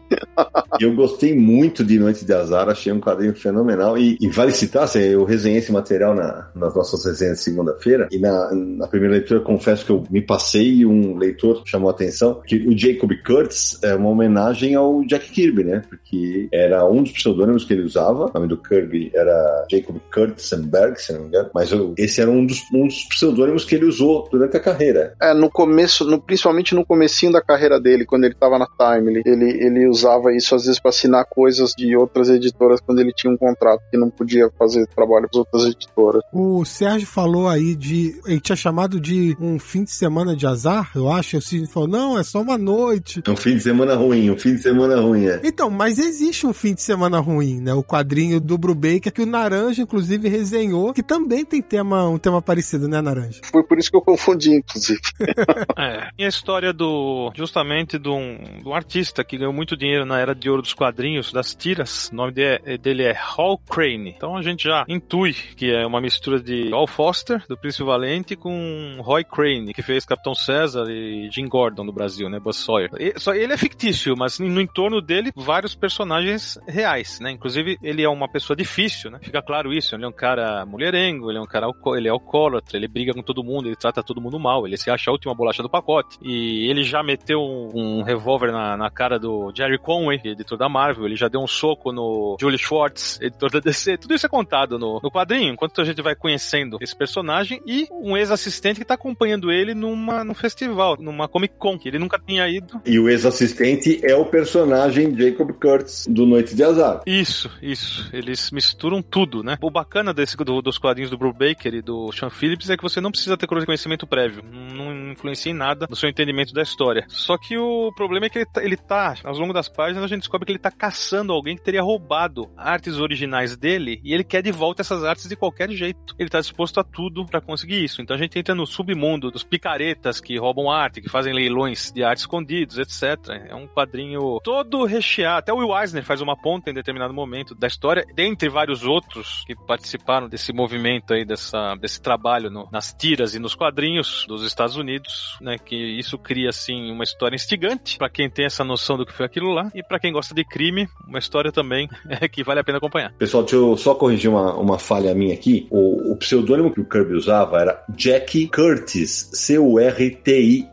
[0.79, 3.97] eu gostei muito de Noite de Azar, achei um quadrinho fenomenal.
[3.97, 8.07] E, e vale citar, eu resenhei esse material na, nas nossas resenhas de segunda-feira.
[8.11, 11.93] E na, na primeira leitura, confesso que eu me passei e um leitor chamou a
[11.93, 15.81] atenção que o Jacob Kurtz é uma homenagem ao Jack Kirby, né?
[15.87, 18.25] Porque era um dos pseudônimos que ele usava.
[18.25, 21.49] O nome do Kirby era Jacob Kurtzenberg, se não me engano.
[21.53, 25.13] Mas eu, esse era um dos, um dos pseudônimos que ele usou durante a carreira.
[25.21, 29.21] É, no começo, no, principalmente no comecinho da carreira dele, quando ele estava na Time,
[29.25, 33.13] ele, ele usava isso às vezes para assinar coisas de outras editoras editoras quando ele
[33.13, 36.21] tinha um contrato que não podia fazer trabalho para outras editoras.
[36.33, 38.19] O Sérgio falou aí de.
[38.25, 41.37] Ele tinha chamado de um fim de semana de azar, eu acho.
[41.37, 43.21] O Sidney falou: não, é só uma noite.
[43.25, 45.41] É um fim de semana ruim, um fim de semana ruim, é.
[45.43, 47.73] Então, mas existe um fim de semana ruim, né?
[47.73, 52.41] O quadrinho do Brubaker que o Naranja, inclusive, resenhou, que também tem tema, um tema
[52.41, 53.41] parecido, né, Naranja?
[53.51, 54.99] Foi por isso que eu confundi, inclusive.
[55.77, 56.09] é.
[56.17, 57.31] E a história do.
[57.35, 60.73] justamente de um, de um artista que ganhou muito dinheiro na era de ouro dos
[60.73, 62.09] quadrinhos, das tiras.
[62.11, 64.13] O nome dele é, dele é Hal Crane.
[64.15, 68.35] Então a gente já intui que é uma mistura de Al Foster, do Príncipe Valente,
[68.35, 72.39] com Roy Crane, que fez Capitão César e Jim Gordon no Brasil, né?
[72.39, 72.89] Buzz Sawyer.
[72.99, 77.31] E, só ele é fictício, mas no entorno dele, vários personagens reais, né?
[77.31, 79.19] Inclusive, ele é uma pessoa difícil, né?
[79.21, 79.95] Fica claro isso.
[79.95, 83.21] Ele é um cara mulherengo, ele é um cara ele é alcoólatra, ele briga com
[83.21, 86.17] todo mundo, ele trata todo mundo mal, ele se acha a última bolacha do pacote.
[86.21, 90.69] E ele já meteu um, um revólver na, na cara do Jerry Conway, editor da
[90.69, 93.97] Marvel, ele já deu um soco no Julie Schwartz, editor da DC.
[93.97, 97.87] Tudo isso é contado no, no quadrinho, enquanto a gente vai conhecendo esse personagem e
[97.91, 102.19] um ex-assistente que tá acompanhando ele numa, num festival, numa Comic Con, que ele nunca
[102.19, 102.81] tinha ido.
[102.85, 107.01] E o ex-assistente é o personagem Jacob Kurtz do Noite de Azar.
[107.05, 108.09] Isso, isso.
[108.13, 109.57] Eles misturam tudo, né?
[109.61, 113.01] O bacana desse, do, dos quadrinhos do Brubaker e do Sean Phillips é que você
[113.01, 114.43] não precisa ter conhecimento prévio.
[114.43, 117.05] Não influencia em nada no seu entendimento da história.
[117.07, 120.07] Só que o problema é que ele tá, ele tá ao longo das páginas, a
[120.07, 124.23] gente descobre que ele tá caçando alguém que teria roubado artes originais dele e ele
[124.23, 126.15] quer de volta essas artes de qualquer jeito.
[126.17, 128.01] Ele tá disposto a tudo para conseguir isso.
[128.01, 132.03] Então a gente entra no submundo dos picaretas que roubam arte, que fazem leilões de
[132.03, 133.47] arte escondidos, etc.
[133.49, 135.39] É um quadrinho todo recheado.
[135.39, 139.43] Até o Will Eisner faz uma ponta em determinado momento da história, dentre vários outros
[139.47, 144.43] que participaram desse movimento aí, dessa, desse trabalho no, nas tiras e nos quadrinhos dos
[144.43, 145.57] Estados Unidos, né?
[145.57, 149.25] Que isso cria, assim, uma história instigante para quem tem essa noção do que foi
[149.25, 152.63] aquilo lá e para quem gosta de crime, uma história também é, que vale a
[152.63, 153.13] pena acompanhar.
[153.13, 155.67] Pessoal, deixa eu só corrigir uma, uma falha minha aqui.
[155.69, 160.69] O, o pseudônimo que o Kirby usava era Jack Curtis, C-U-R-T-I-S-S.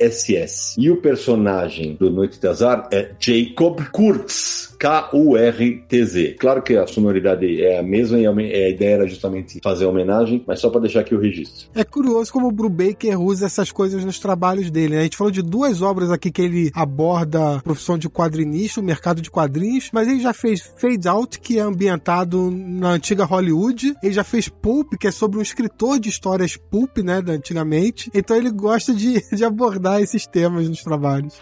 [0.79, 6.37] E o personagem do Noite de Azar é Jacob Kurtz, K-U-R-T-Z.
[6.39, 10.61] Claro que a sonoridade é a mesma e a, ideia era justamente fazer homenagem, mas
[10.61, 11.69] só para deixar aqui o registro.
[11.75, 14.95] É curioso como o Brubaker usa essas coisas nos trabalhos dele.
[14.95, 15.01] Né?
[15.01, 18.85] A gente falou de duas obras aqui que ele aborda a profissão de quadrinista, o
[18.85, 23.95] mercado de quadrinhos, mas ele já fez Fade Out, que é ambientado na antiga Hollywood.
[24.03, 28.11] Ele já fez Pulp, que é sobre um escritor de histórias pulp, né, da antigamente.
[28.15, 31.35] Então ele gosta de, de abordar esses temas nos trabalhos.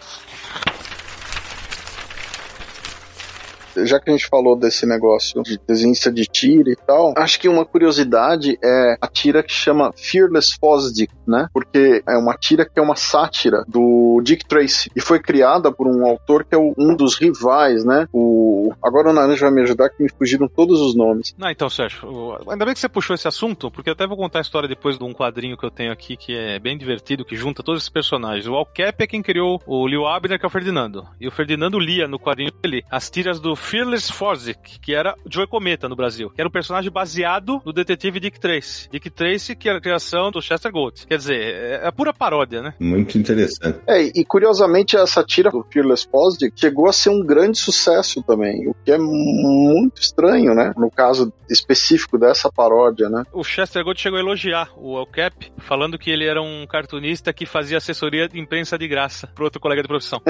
[3.84, 7.48] Já que a gente falou desse negócio de desenhista de tira e tal, acho que
[7.48, 11.48] uma curiosidade é a tira que chama Fearless Fosdick, né?
[11.52, 15.86] Porque é uma tira que é uma sátira do Dick Tracy e foi criada por
[15.86, 18.06] um autor que é um dos rivais, né?
[18.12, 21.34] O agora o Naranja vai me ajudar que me fugiram todos os nomes.
[21.38, 24.38] Não, então, Sérgio, ainda bem que você puxou esse assunto, porque eu até vou contar
[24.38, 27.36] a história depois de um quadrinho que eu tenho aqui que é bem divertido, que
[27.36, 28.46] junta todos esses personagens.
[28.46, 31.06] O Al Cap é quem criou o Leo Abner, que é o Ferdinando.
[31.20, 35.46] E o Ferdinando lia no quadrinho dele as tiras do Fearless Forzik, que era Joey
[35.46, 38.88] Cometa no Brasil, que era um personagem baseado no detetive Dick Tracy.
[38.90, 41.06] Dick Tracy, que era a criação do Chester Gold.
[41.06, 42.74] Quer dizer, é, é pura paródia, né?
[42.78, 43.80] Muito interessante.
[43.86, 48.68] É, e curiosamente essa tira do Fearless Forzik chegou a ser um grande sucesso também,
[48.68, 50.72] o que é muito estranho, né?
[50.76, 53.22] No caso específico dessa paródia, né?
[53.32, 57.32] O Chester Gold chegou a elogiar o El Cap, falando que ele era um cartunista
[57.32, 60.20] que fazia assessoria de imprensa de graça pro outro colega de profissão.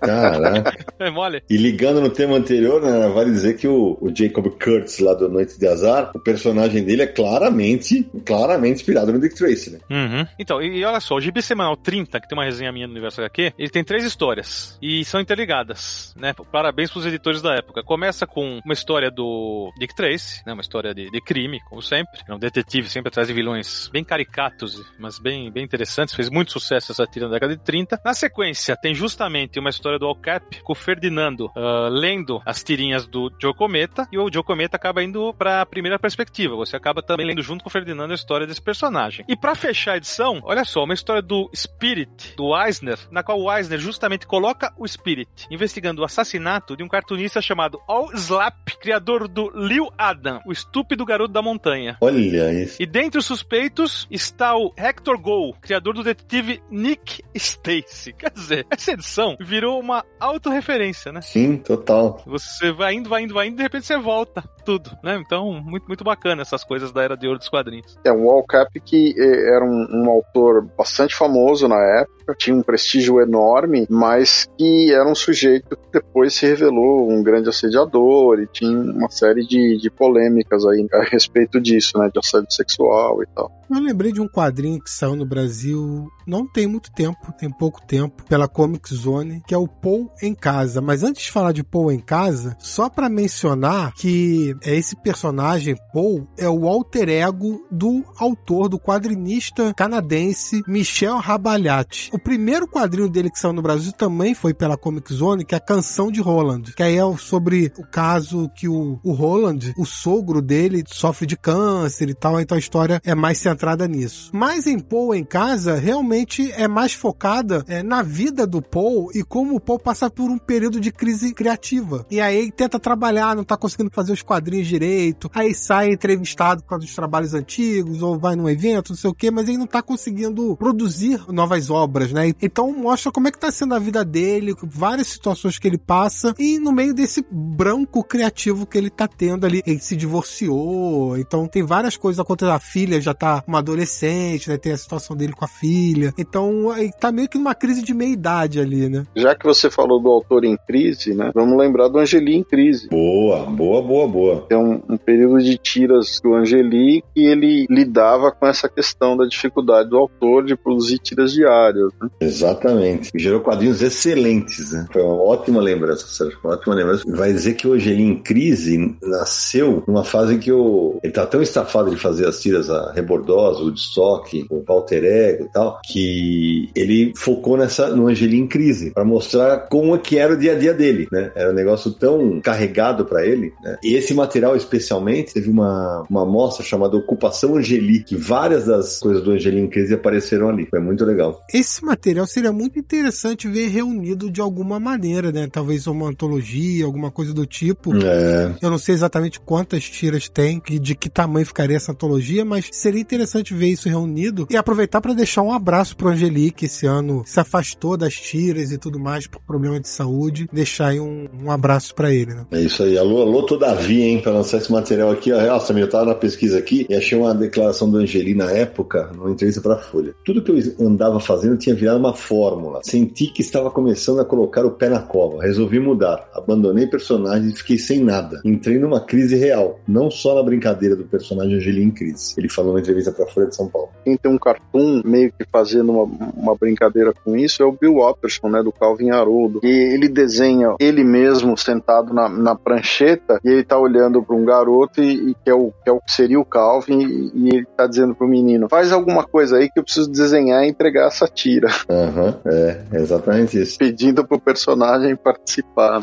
[0.00, 0.86] Caraca.
[0.98, 1.42] É mole.
[1.50, 5.28] E ligando no tema anterior, né, vale dizer que o, o Jacob Kurtz lá do
[5.28, 9.78] Noite de Azar, o personagem dele é claramente, claramente inspirado no Dick Tracy, né?
[9.90, 10.26] Uhum.
[10.38, 12.92] Então, e, e, olha só, o Gibi Semanal 30, que tem uma resenha minha no
[12.92, 16.32] Universo HQ, ele tem três histórias e são interligadas, né?
[16.52, 17.82] Parabéns pros editores da época.
[17.82, 20.52] Começa com uma história do Dick Tracy, né?
[20.52, 22.20] Uma história de, de crime, como sempre.
[22.28, 26.14] É um detetive sempre atrás de vilões bem caricatos, mas bem, bem interessantes.
[26.14, 28.00] Fez muito sucesso essa tira na década de 30.
[28.04, 32.62] Na sequência, tem justamente uma história do All Cap com o Ferdinando uh, lendo as
[32.62, 36.56] tirinhas do Joe Cometa e o Joe Cometa acaba indo para a primeira perspectiva.
[36.56, 39.24] Você acaba também lendo junto com o Ferdinando a história desse personagem.
[39.28, 43.40] E para fechar a edição, olha só, uma história do Spirit, do Eisner, na qual
[43.40, 48.54] o Eisner justamente coloca o Spirit investigando o assassinato de um cartunista chamado All Slap,
[48.80, 51.96] criador do Lil Adam, o estúpido garoto da montanha.
[52.00, 52.16] Olha
[52.52, 52.76] isso.
[52.80, 58.12] E dentre os suspeitos está o Hector Go, criador do detetive Nick Stacy.
[58.12, 61.20] Quer dizer, essa edição virou uma autorreferência, né?
[61.20, 62.22] Sim, total.
[62.26, 65.16] Você vai indo, vai indo, vai indo, de repente você volta tudo, né?
[65.24, 67.96] Então, muito, muito bacana essas coisas da era de ouro dos quadrinhos.
[68.04, 72.56] É, um Al Cap que eh, era um, um autor bastante famoso na época, tinha
[72.56, 78.40] um prestígio enorme, mas que era um sujeito que depois se revelou um grande assediador
[78.40, 83.22] e tinha uma série de, de polêmicas aí a respeito disso, né, de assédio sexual
[83.22, 83.50] e tal.
[83.70, 87.80] Eu lembrei de um quadrinho que saiu no Brasil não tem muito tempo, tem pouco
[87.86, 90.80] tempo, pela Comic Zone, que é o Paul em Casa.
[90.80, 96.26] Mas antes de falar de Paul em Casa, só para mencionar que esse personagem, Paul,
[96.36, 102.10] é o alter ego do autor, do quadrinista canadense Michel Rabalhati.
[102.12, 105.58] O primeiro quadrinho dele que saiu no Brasil também foi pela Comic Zone, que é
[105.58, 109.84] a Canção de Roland, que aí é sobre o caso que o, o Roland, o
[109.84, 114.30] sogro dele, sofre de câncer e tal, então a história é mais centrada nisso.
[114.32, 119.22] Mas em Paul em Casa, realmente é mais focada é, na vida do Paul e
[119.22, 122.06] como o Paul passa por um período de crise criativa.
[122.10, 126.62] E aí ele tenta trabalhar, não tá conseguindo fazer os quadrinhos direito, aí sai entrevistado
[126.62, 129.58] por causa dos trabalhos antigos, ou vai num evento, não sei o que, mas ele
[129.58, 132.32] não tá conseguindo produzir novas obras, né?
[132.40, 136.34] Então mostra como é que tá sendo a vida dele, várias situações que ele passa,
[136.38, 141.46] e no meio desse branco criativo que ele tá tendo ali, ele se divorciou, então
[141.46, 144.56] tem várias coisas acontecendo, a filha já tá uma adolescente, né?
[144.56, 146.12] Tem a situação dele com a filha.
[146.18, 149.04] Então, ele tá meio que numa crise de meia-idade ali, né?
[149.14, 151.30] Já que você falou do autor em crise, né?
[151.34, 152.88] Vamos lembrar do Angeli em crise.
[152.88, 154.35] Boa, boa, boa, boa.
[154.50, 159.88] É um, período de tiras do Angeli que ele lidava com essa questão da dificuldade
[159.88, 161.88] do autor de produzir tiras diárias.
[162.00, 162.08] Né?
[162.20, 163.10] Exatamente.
[163.14, 164.86] Gerou quadrinhos excelentes, né?
[164.92, 166.38] Foi uma ótima lembrança, Sérgio.
[166.42, 167.04] Uma ótima lembrança.
[167.06, 170.98] Vai dizer que o Angeli em crise nasceu numa fase que o...
[171.02, 175.44] ele tá tão estafado de fazer as tiras a Rebordosa, o Woodstock, o Walter Ego
[175.44, 180.18] e tal, que ele focou nessa no Angeli em crise para mostrar como é que
[180.18, 181.30] era o dia a dia dele, né?
[181.34, 183.78] Era um negócio tão carregado para ele, né?
[183.82, 189.22] E esse material especialmente teve uma uma mostra chamada Ocupação Angeli, que várias das coisas
[189.22, 190.66] do Angeli em crise apareceram ali.
[190.66, 191.40] Foi muito legal.
[191.52, 195.48] Esse material seria muito interessante ver reunido de alguma maneira, né?
[195.50, 197.94] Talvez uma antologia, alguma coisa do tipo.
[197.96, 198.54] É.
[198.60, 203.00] Eu não sei exatamente quantas tiras tem, de que tamanho ficaria essa antologia, mas seria
[203.00, 207.22] interessante ver isso reunido e aproveitar para deixar um abraço pro Angeli, que esse ano
[207.24, 210.48] se afastou das tiras e tudo mais por problema de saúde.
[210.52, 212.46] Deixar aí um, um abraço para ele, né?
[212.50, 212.98] É isso aí.
[212.98, 215.30] Alô, alô, Todavia, hein, pra lançar esse material aqui.
[215.30, 219.30] Nossa, eu tava na pesquisa aqui e achei uma declaração do Angeli na época, numa
[219.30, 220.14] entrevista pra Folha.
[220.24, 222.80] Tudo que eu andava fazendo tinha virado uma fórmula.
[222.82, 225.42] Senti que estava começando a colocar o pé na cova.
[225.42, 226.28] Resolvi mudar.
[226.32, 228.40] Abandonei personagens e fiquei sem nada.
[228.44, 229.78] Entrei numa crise real.
[229.86, 232.34] Não só na brincadeira do personagem Angeli em crise.
[232.38, 233.88] Ele falou numa entrevista pra Folha de São Paulo.
[234.04, 236.04] Quem tem um cartoon meio que fazendo uma,
[236.36, 239.60] uma brincadeira com isso é o Bill Watterson, né, do Calvin Haroldo.
[239.62, 244.44] E ele desenha ele mesmo sentado na, na prancheta e ele tá olhando para um
[244.44, 247.48] garoto e, e que, é o, que é o que seria o Calvin e, e
[247.56, 251.06] ele tá dizendo pro menino, faz alguma coisa aí que eu preciso desenhar e entregar
[251.06, 251.68] essa tira.
[251.88, 253.78] Aham, uhum, é, exatamente isso.
[253.78, 256.02] Pedindo pro personagem participar.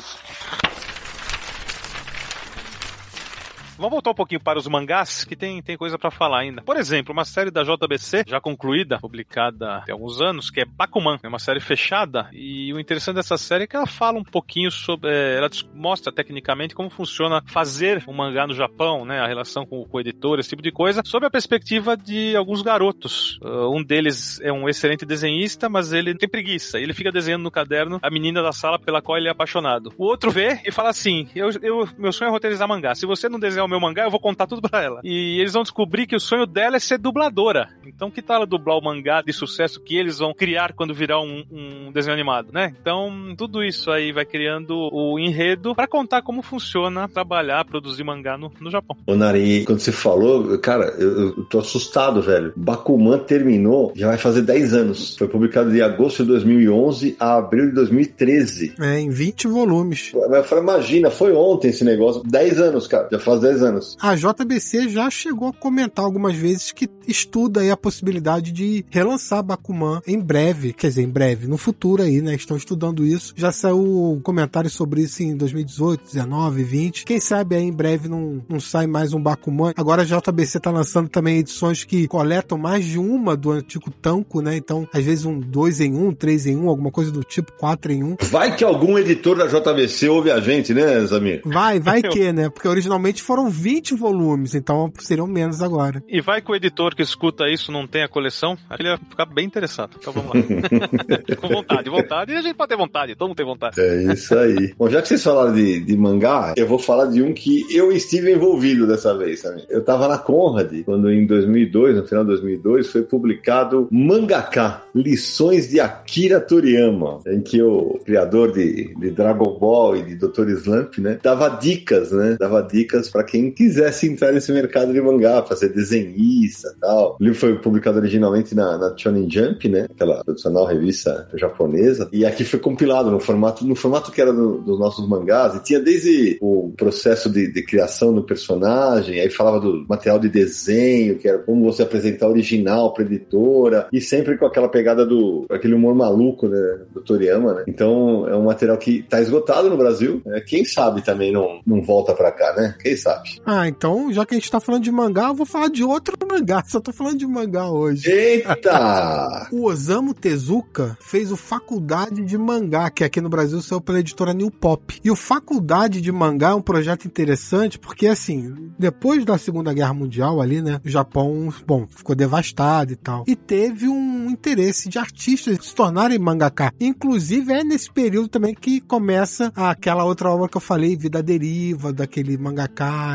[3.83, 6.61] Vamos voltar um pouquinho para os mangás, que tem, tem coisa para falar ainda.
[6.61, 11.19] Por exemplo, uma série da JBC, já concluída, publicada há alguns anos, que é Bakuman.
[11.21, 14.71] É uma série fechada, e o interessante dessa série é que ela fala um pouquinho
[14.71, 15.11] sobre.
[15.11, 19.19] É, ela mostra tecnicamente como funciona fazer um mangá no Japão, né?
[19.19, 22.61] A relação com, com o editor, esse tipo de coisa, sob a perspectiva de alguns
[22.61, 23.37] garotos.
[23.41, 26.79] Uh, um deles é um excelente desenhista, mas ele tem preguiça.
[26.79, 29.93] Ele fica desenhando no caderno a menina da sala pela qual ele é apaixonado.
[29.97, 32.95] O outro vê e fala assim: eu, eu, meu sonho é roteirizar mangá.
[32.95, 35.01] Se você não desenhar o meu mangá, eu vou contar tudo pra ela.
[35.03, 37.69] E eles vão descobrir que o sonho dela é ser dubladora.
[37.85, 41.19] Então, que tal ela dublar o mangá de sucesso que eles vão criar quando virar
[41.21, 42.73] um, um desenho animado, né?
[42.79, 48.37] Então, tudo isso aí vai criando o enredo para contar como funciona trabalhar, produzir mangá
[48.37, 48.95] no, no Japão.
[49.07, 52.53] Ô, Nari, quando você falou, cara, eu, eu tô assustado, velho.
[52.55, 55.17] Bakuman terminou, já vai fazer 10 anos.
[55.17, 58.75] Foi publicado de agosto de 2011 a abril de 2013.
[58.79, 60.11] É, em 20 volumes.
[60.13, 62.23] Eu falei, imagina, foi ontem esse negócio.
[62.23, 63.07] 10 anos, cara.
[63.11, 63.97] Já faz 10 anos.
[63.99, 69.41] A JBC já chegou a comentar algumas vezes que estuda aí a possibilidade de relançar
[69.41, 72.35] Bakuman em breve, quer dizer, em breve, no futuro aí, né?
[72.35, 73.33] Estão estudando isso.
[73.35, 77.05] Já saiu um comentário sobre isso em 2018, 19, 20.
[77.05, 79.73] Quem sabe aí em breve não, não sai mais um Bakuman.
[79.75, 84.41] Agora a JBC tá lançando também edições que coletam mais de uma do antigo Tanco,
[84.41, 84.55] né?
[84.55, 87.23] Então, às vezes um 2 em 1, um, 3 em 1, um, alguma coisa do
[87.23, 88.07] tipo, 4 em 1.
[88.07, 88.15] Um.
[88.29, 91.41] Vai que algum editor da JBC ouve a gente, né, Zamir?
[91.45, 92.49] Vai, vai que, né?
[92.49, 96.03] Porque originalmente foram foram 20 volumes, então seriam menos agora.
[96.07, 99.25] E vai que o editor que escuta isso não tem a coleção, ele vai ficar
[99.25, 99.97] bem interessado.
[99.99, 100.41] Então vamos lá.
[101.37, 103.79] Com vontade, vontade, e a gente pode ter vontade, todo mundo tem vontade.
[103.79, 104.73] É isso aí.
[104.77, 107.91] Bom, já que vocês falaram de, de mangá, eu vou falar de um que eu
[107.91, 109.63] estive envolvido dessa vez, sabe?
[109.69, 115.69] Eu tava na Conrad, quando em 2002, no final de 2002, foi publicado Mangaka, Lições
[115.69, 120.49] de Akira Toriyama, em que o criador de, de Dragon Ball e de Dr.
[120.49, 122.37] Slump, né, dava dicas, né?
[122.39, 127.17] Dava dicas para quem quisesse entrar nesse mercado de mangá, fazer desenhista tal.
[127.19, 129.87] O livro foi publicado originalmente na, na Shonen Jump, né?
[129.89, 132.07] Aquela tradicional revista japonesa.
[132.13, 135.55] E aqui foi compilado no formato, no formato que era do, dos nossos mangás.
[135.55, 140.29] E tinha desde o processo de, de criação do personagem, aí falava do material de
[140.29, 145.47] desenho, que era como você apresentar original pra editora, e sempre com aquela pegada do
[145.49, 146.81] aquele humor maluco, né?
[146.93, 147.63] Do Toriyama, né?
[147.67, 150.21] Então é um material que tá esgotado no Brasil.
[150.23, 150.39] Né?
[150.41, 152.75] Quem sabe também não, não volta pra cá, né?
[152.79, 153.22] Quem sabe?
[153.45, 156.15] Ah, então, já que a gente tá falando de mangá, eu vou falar de outro
[156.29, 156.63] mangá.
[156.65, 158.09] Só tô falando de mangá hoje.
[158.09, 159.47] Eita!
[159.51, 164.33] o Osamu Tezuka fez o Faculdade de Mangá, que aqui no Brasil saiu pela editora
[164.33, 164.99] New Pop.
[165.03, 169.93] E o Faculdade de Mangá é um projeto interessante porque, assim, depois da Segunda Guerra
[169.93, 173.23] Mundial ali, né, o Japão, bom, ficou devastado e tal.
[173.27, 176.73] E teve um interesse de artistas se tornarem mangaka.
[176.79, 181.93] Inclusive, é nesse período também que começa aquela outra obra que eu falei, Vida Deriva,
[181.93, 182.37] daquele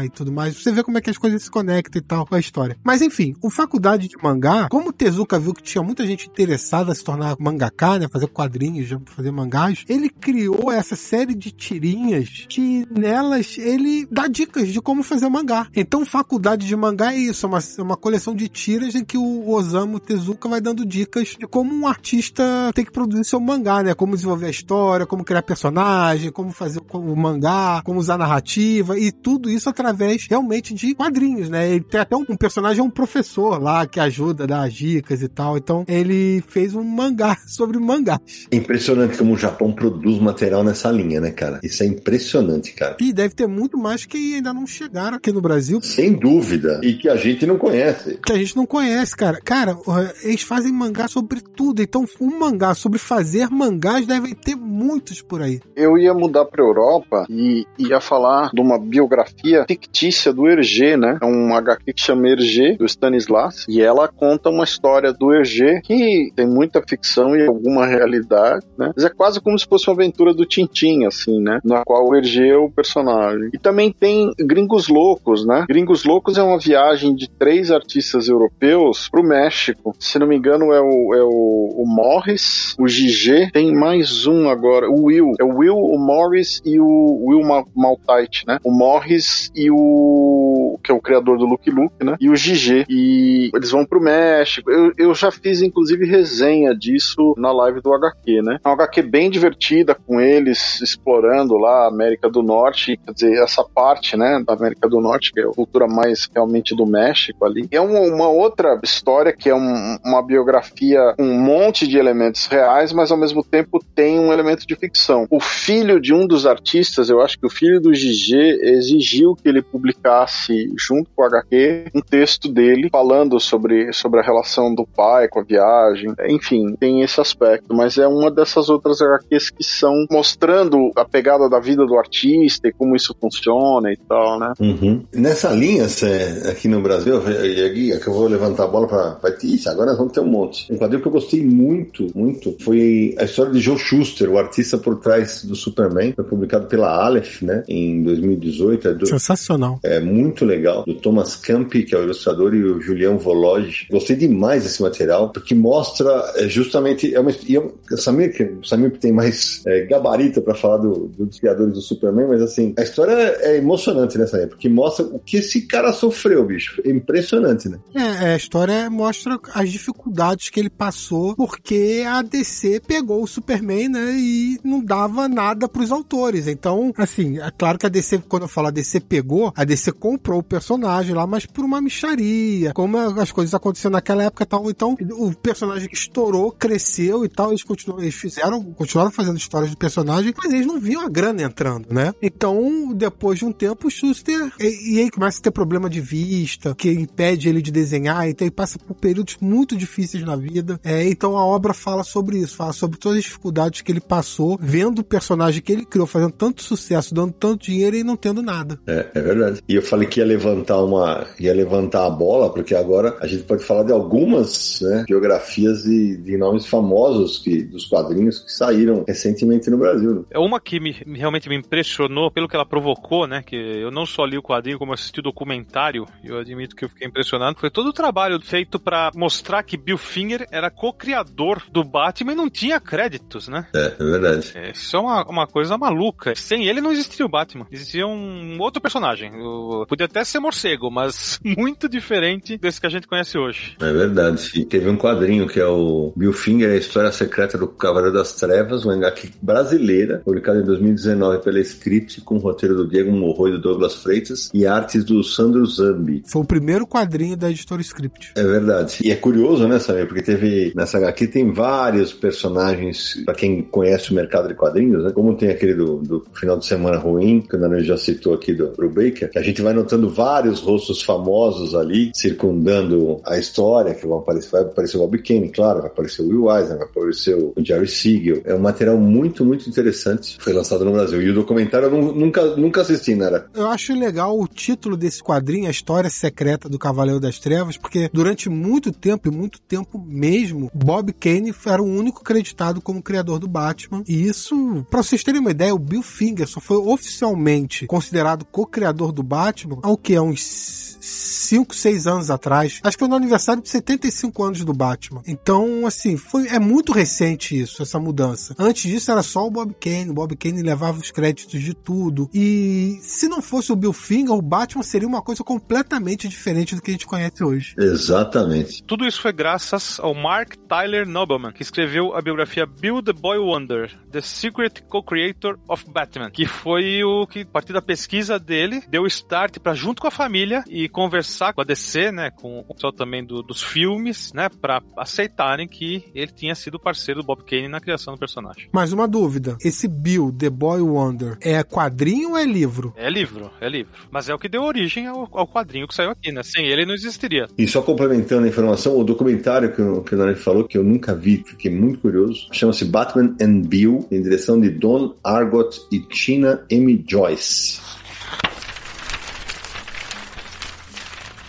[0.05, 0.57] e tudo mais.
[0.57, 2.77] Você vê como é que as coisas se conectam e tal com a história.
[2.83, 6.93] Mas enfim, o Faculdade de Mangá, como o Tezuka viu que tinha muita gente interessada
[6.93, 12.47] em se tornar mangaka, né, fazer quadrinhos, fazer mangás, ele criou essa série de tirinhas
[12.49, 15.69] que nelas ele dá dicas de como fazer mangá.
[15.75, 19.19] Então, Faculdade de Mangá é isso, é uma, é uma coleção de tiras em que
[19.19, 22.43] o Osamu Tezuka vai dando dicas de como um artista
[22.75, 23.95] tem que produzir seu mangá, né?
[23.95, 29.13] Como desenvolver a história, como criar personagem, como fazer o mangá, como usar narrativa e
[29.13, 29.88] tudo isso através
[30.29, 31.71] realmente de quadrinhos, né?
[31.71, 35.29] Ele tem até um, um personagem, um professor lá que ajuda, dá as dicas e
[35.29, 35.57] tal.
[35.57, 38.47] Então, ele fez um mangá sobre mangás.
[38.51, 41.61] Impressionante como o Japão produz material nessa linha, né, cara?
[41.63, 42.97] Isso é impressionante, cara.
[43.01, 45.81] E deve ter muito mais que ainda não chegaram aqui no Brasil.
[45.83, 46.81] Sem dúvida.
[46.83, 48.19] E que a gente não conhece.
[48.25, 49.41] Que a gente não conhece, cara.
[49.45, 49.77] Cara,
[50.23, 51.83] eles fazem mangá sobre tudo.
[51.83, 55.61] Então, um mangá sobre fazer mangás devem ter muitos por aí.
[55.75, 61.19] Eu ia mudar pra Europa e ia falar de uma biografia fictícia do Hergé, né?
[61.21, 63.65] É um HQ que chama Hergé, do Stanislas.
[63.69, 68.93] E ela conta uma história do Hergé que tem muita ficção e alguma realidade, né?
[68.95, 71.61] Mas é quase como se fosse uma aventura do Tintin, assim, né?
[71.65, 73.51] Na qual o Hergé é o personagem.
[73.53, 75.65] E também tem Gringos Loucos, né?
[75.69, 79.95] Gringos Loucos é uma viagem de três artistas europeus pro México.
[79.99, 84.49] Se não me engano, é o, é o, o Morris, o Gigi, tem mais um
[84.49, 85.33] agora, o Will.
[85.41, 87.43] É o Will, o Morris e o Will
[87.75, 88.59] Maltite, né?
[88.65, 90.79] O Morris e o.
[90.83, 92.17] que é o criador do Luke Luke, né?
[92.21, 92.85] E o Gigi.
[92.89, 94.71] E eles vão pro México.
[94.71, 98.59] Eu, eu já fiz, inclusive, resenha disso na live do HQ, né?
[98.65, 103.43] É uma HQ bem divertida com eles explorando lá a América do Norte, quer dizer,
[103.43, 107.45] essa parte, né, da América do Norte, que é a cultura mais realmente do México
[107.45, 107.69] ali.
[107.71, 112.47] É uma, uma outra história que é um, uma biografia com um monte de elementos
[112.47, 115.27] reais, mas ao mesmo tempo tem um elemento de ficção.
[115.31, 119.49] O filho de um dos artistas, eu acho que o filho do Gigi exigiu que
[119.59, 124.87] ele publicasse, junto com o HQ, um texto dele falando sobre, sobre a relação do
[124.87, 126.15] pai com a viagem.
[126.29, 131.49] Enfim, tem esse aspecto, mas é uma dessas outras HQs que são mostrando a pegada
[131.49, 134.53] da vida do artista e como isso funciona e tal, né?
[134.61, 135.05] Uhum.
[135.13, 138.87] Nessa linha, cê, aqui no Brasil, e aqui é que eu vou levantar a bola
[138.87, 139.19] pra.
[139.21, 140.73] Vai ter isso, agora nós vamos ter um monte.
[140.73, 144.79] Um quadrinho que eu gostei muito, muito, foi a história de Joe Schuster, o artista
[144.79, 146.13] por trás do Superman.
[146.15, 147.65] Foi publicado pela Aleph, né?
[147.69, 148.89] Em 2018.
[148.89, 149.07] É do,
[149.39, 149.81] Sensacional.
[149.83, 150.85] É muito legal.
[150.85, 153.87] Do Thomas Campi, que é o ilustrador, e o Julião Vologe.
[153.91, 157.15] Gostei demais desse material, porque mostra é, justamente.
[157.15, 161.39] É uma, e eu, Samir, que, Samir tem mais é, gabarito para falar do, dos
[161.39, 165.39] criadores do Superman, mas assim, a história é emocionante nessa época, que mostra o que
[165.39, 166.81] esse cara sofreu, bicho.
[166.85, 167.79] É impressionante, né?
[167.95, 173.89] É, a história mostra as dificuldades que ele passou porque a DC pegou o Superman,
[173.89, 176.47] né, e não dava nada pros autores.
[176.47, 179.93] Então, assim, é claro que a DC, quando eu falo a DC pegou, a DC
[179.93, 184.47] comprou o personagem lá, mas por uma micharia, como as coisas aconteceram naquela época e
[184.47, 184.71] tal.
[184.71, 189.77] Então, o personagem estourou, cresceu e tal, eles continuaram, eles fizeram, continuaram fazendo histórias de
[189.77, 192.13] personagem, mas eles não viam a grana entrando, né?
[192.23, 196.01] Então, depois de um tempo, o Schuster, e, e aí começa a ter problema de
[196.01, 200.81] vista, que impede ele de desenhar, então ele passa por períodos muito difíceis na vida.
[200.85, 204.59] É, então a obra fala sobre isso, fala sobre todas as dificuldades que ele passou,
[204.61, 208.43] vendo o personagem que ele criou fazendo tanto sucesso, dando tanto dinheiro e não tendo
[208.43, 208.79] nada.
[208.87, 209.63] É, É verdade.
[209.69, 211.27] E eu falei que ia levantar uma.
[211.39, 216.17] ia levantar a bola, porque agora a gente pode falar de algumas né, biografias de,
[216.17, 220.15] de nomes famosos que, dos quadrinhos que saíram recentemente no Brasil.
[220.15, 220.23] Né?
[220.31, 223.43] É uma que me, realmente me impressionou pelo que ela provocou, né?
[223.45, 226.07] Que eu não só li o quadrinho, como assisti o documentário.
[226.23, 227.59] E eu admito que eu fiquei impressionado.
[227.59, 232.37] Foi todo o trabalho feito para mostrar que Bill Finger era co-criador do Batman e
[232.37, 233.67] não tinha créditos, né?
[233.75, 234.53] É, é verdade.
[234.55, 236.35] É, isso é uma, uma coisa maluca.
[236.35, 237.67] Sem ele não existiria o Batman.
[237.71, 239.08] Existia um outro personagem.
[239.41, 243.77] O, podia até ser morcego, mas muito diferente desse que a gente conhece hoje.
[243.81, 244.51] É verdade.
[244.55, 248.33] E teve um quadrinho que é o Bill Finger, a história secreta do Cavaleiro das
[248.33, 253.49] Trevas, uma HQ brasileira, publicado em 2019 pela Script, com o roteiro do Diego Morro
[253.49, 256.23] e do Douglas Freitas e artes do Sandro Zambi.
[256.27, 258.33] Foi o primeiro quadrinho da editora Script.
[258.37, 258.99] É verdade.
[259.03, 260.07] E é curioso, né, Samir?
[260.07, 265.11] Porque teve, nessa HQ tem vários personagens, para quem conhece o mercado de quadrinhos, né?
[265.13, 268.53] Como tem aquele do, do final de semana ruim, que o Nano já citou aqui
[268.53, 274.07] do Brubaker, que a gente vai notando vários rostos famosos ali, circundando a história, que
[274.07, 277.35] vão aparecer, vai aparecer o Bob Kane, claro, vai aparecer o Will Eisner, vai aparecer
[277.35, 278.43] o Jerry Siegel.
[278.45, 280.37] É um material muito, muito interessante.
[280.41, 281.23] Foi lançado no Brasil.
[281.23, 283.49] E o documentário eu nunca, nunca assisti, Nara.
[283.55, 288.11] Eu acho legal o título desse quadrinho, A História Secreta do Cavaleiro das Trevas, porque
[288.13, 293.39] durante muito tempo, e muito tempo mesmo, Bob Kane era o único acreditado como criador
[293.39, 294.03] do Batman.
[294.09, 298.88] E isso, para vocês terem uma ideia, o Bill Finger só foi oficialmente considerado co-criador
[298.93, 300.17] do Batman há o que?
[300.17, 302.81] Há uns 5, 6 anos atrás.
[302.83, 305.23] Acho que foi no aniversário de 75 anos do Batman.
[305.27, 308.55] Então, assim, foi, é muito recente isso, essa mudança.
[308.59, 310.11] Antes disso era só o Bob Kane.
[310.11, 312.29] O Bob Kane levava os créditos de tudo.
[312.35, 316.83] E se não fosse o Bill Finger, o Batman seria uma coisa completamente diferente do
[316.83, 317.75] que a gente conhece hoje.
[317.79, 318.83] Exatamente.
[318.85, 323.39] Tudo isso foi graças ao Mark Tyler Nobleman, que escreveu a biografia Bill the Boy
[323.39, 328.78] Wonder, The Secret Co-Creator of Batman, que foi o que, a partir da pesquisa dele,
[328.89, 332.75] deu start para junto com a família e conversar com a DC, né, com o
[332.75, 337.45] pessoal também do, dos filmes, né, para aceitarem que ele tinha sido parceiro do Bob
[337.45, 338.69] Kane na criação do personagem.
[338.73, 342.93] Mais uma dúvida: esse Bill, The Boy Wonder, é quadrinho ou é livro?
[342.97, 343.93] É livro, é livro.
[344.11, 346.43] Mas é o que deu origem ao, ao quadrinho que saiu aqui, né?
[346.43, 347.47] Sem ele não existiria.
[347.57, 351.15] E só complementando a informação, o documentário que, o, que o falou, que eu nunca
[351.15, 356.65] vi, fiquei muito curioso, chama-se Batman and Bill, em direção de Don Argot e Tina
[356.71, 357.05] M.
[357.07, 357.81] Joyce.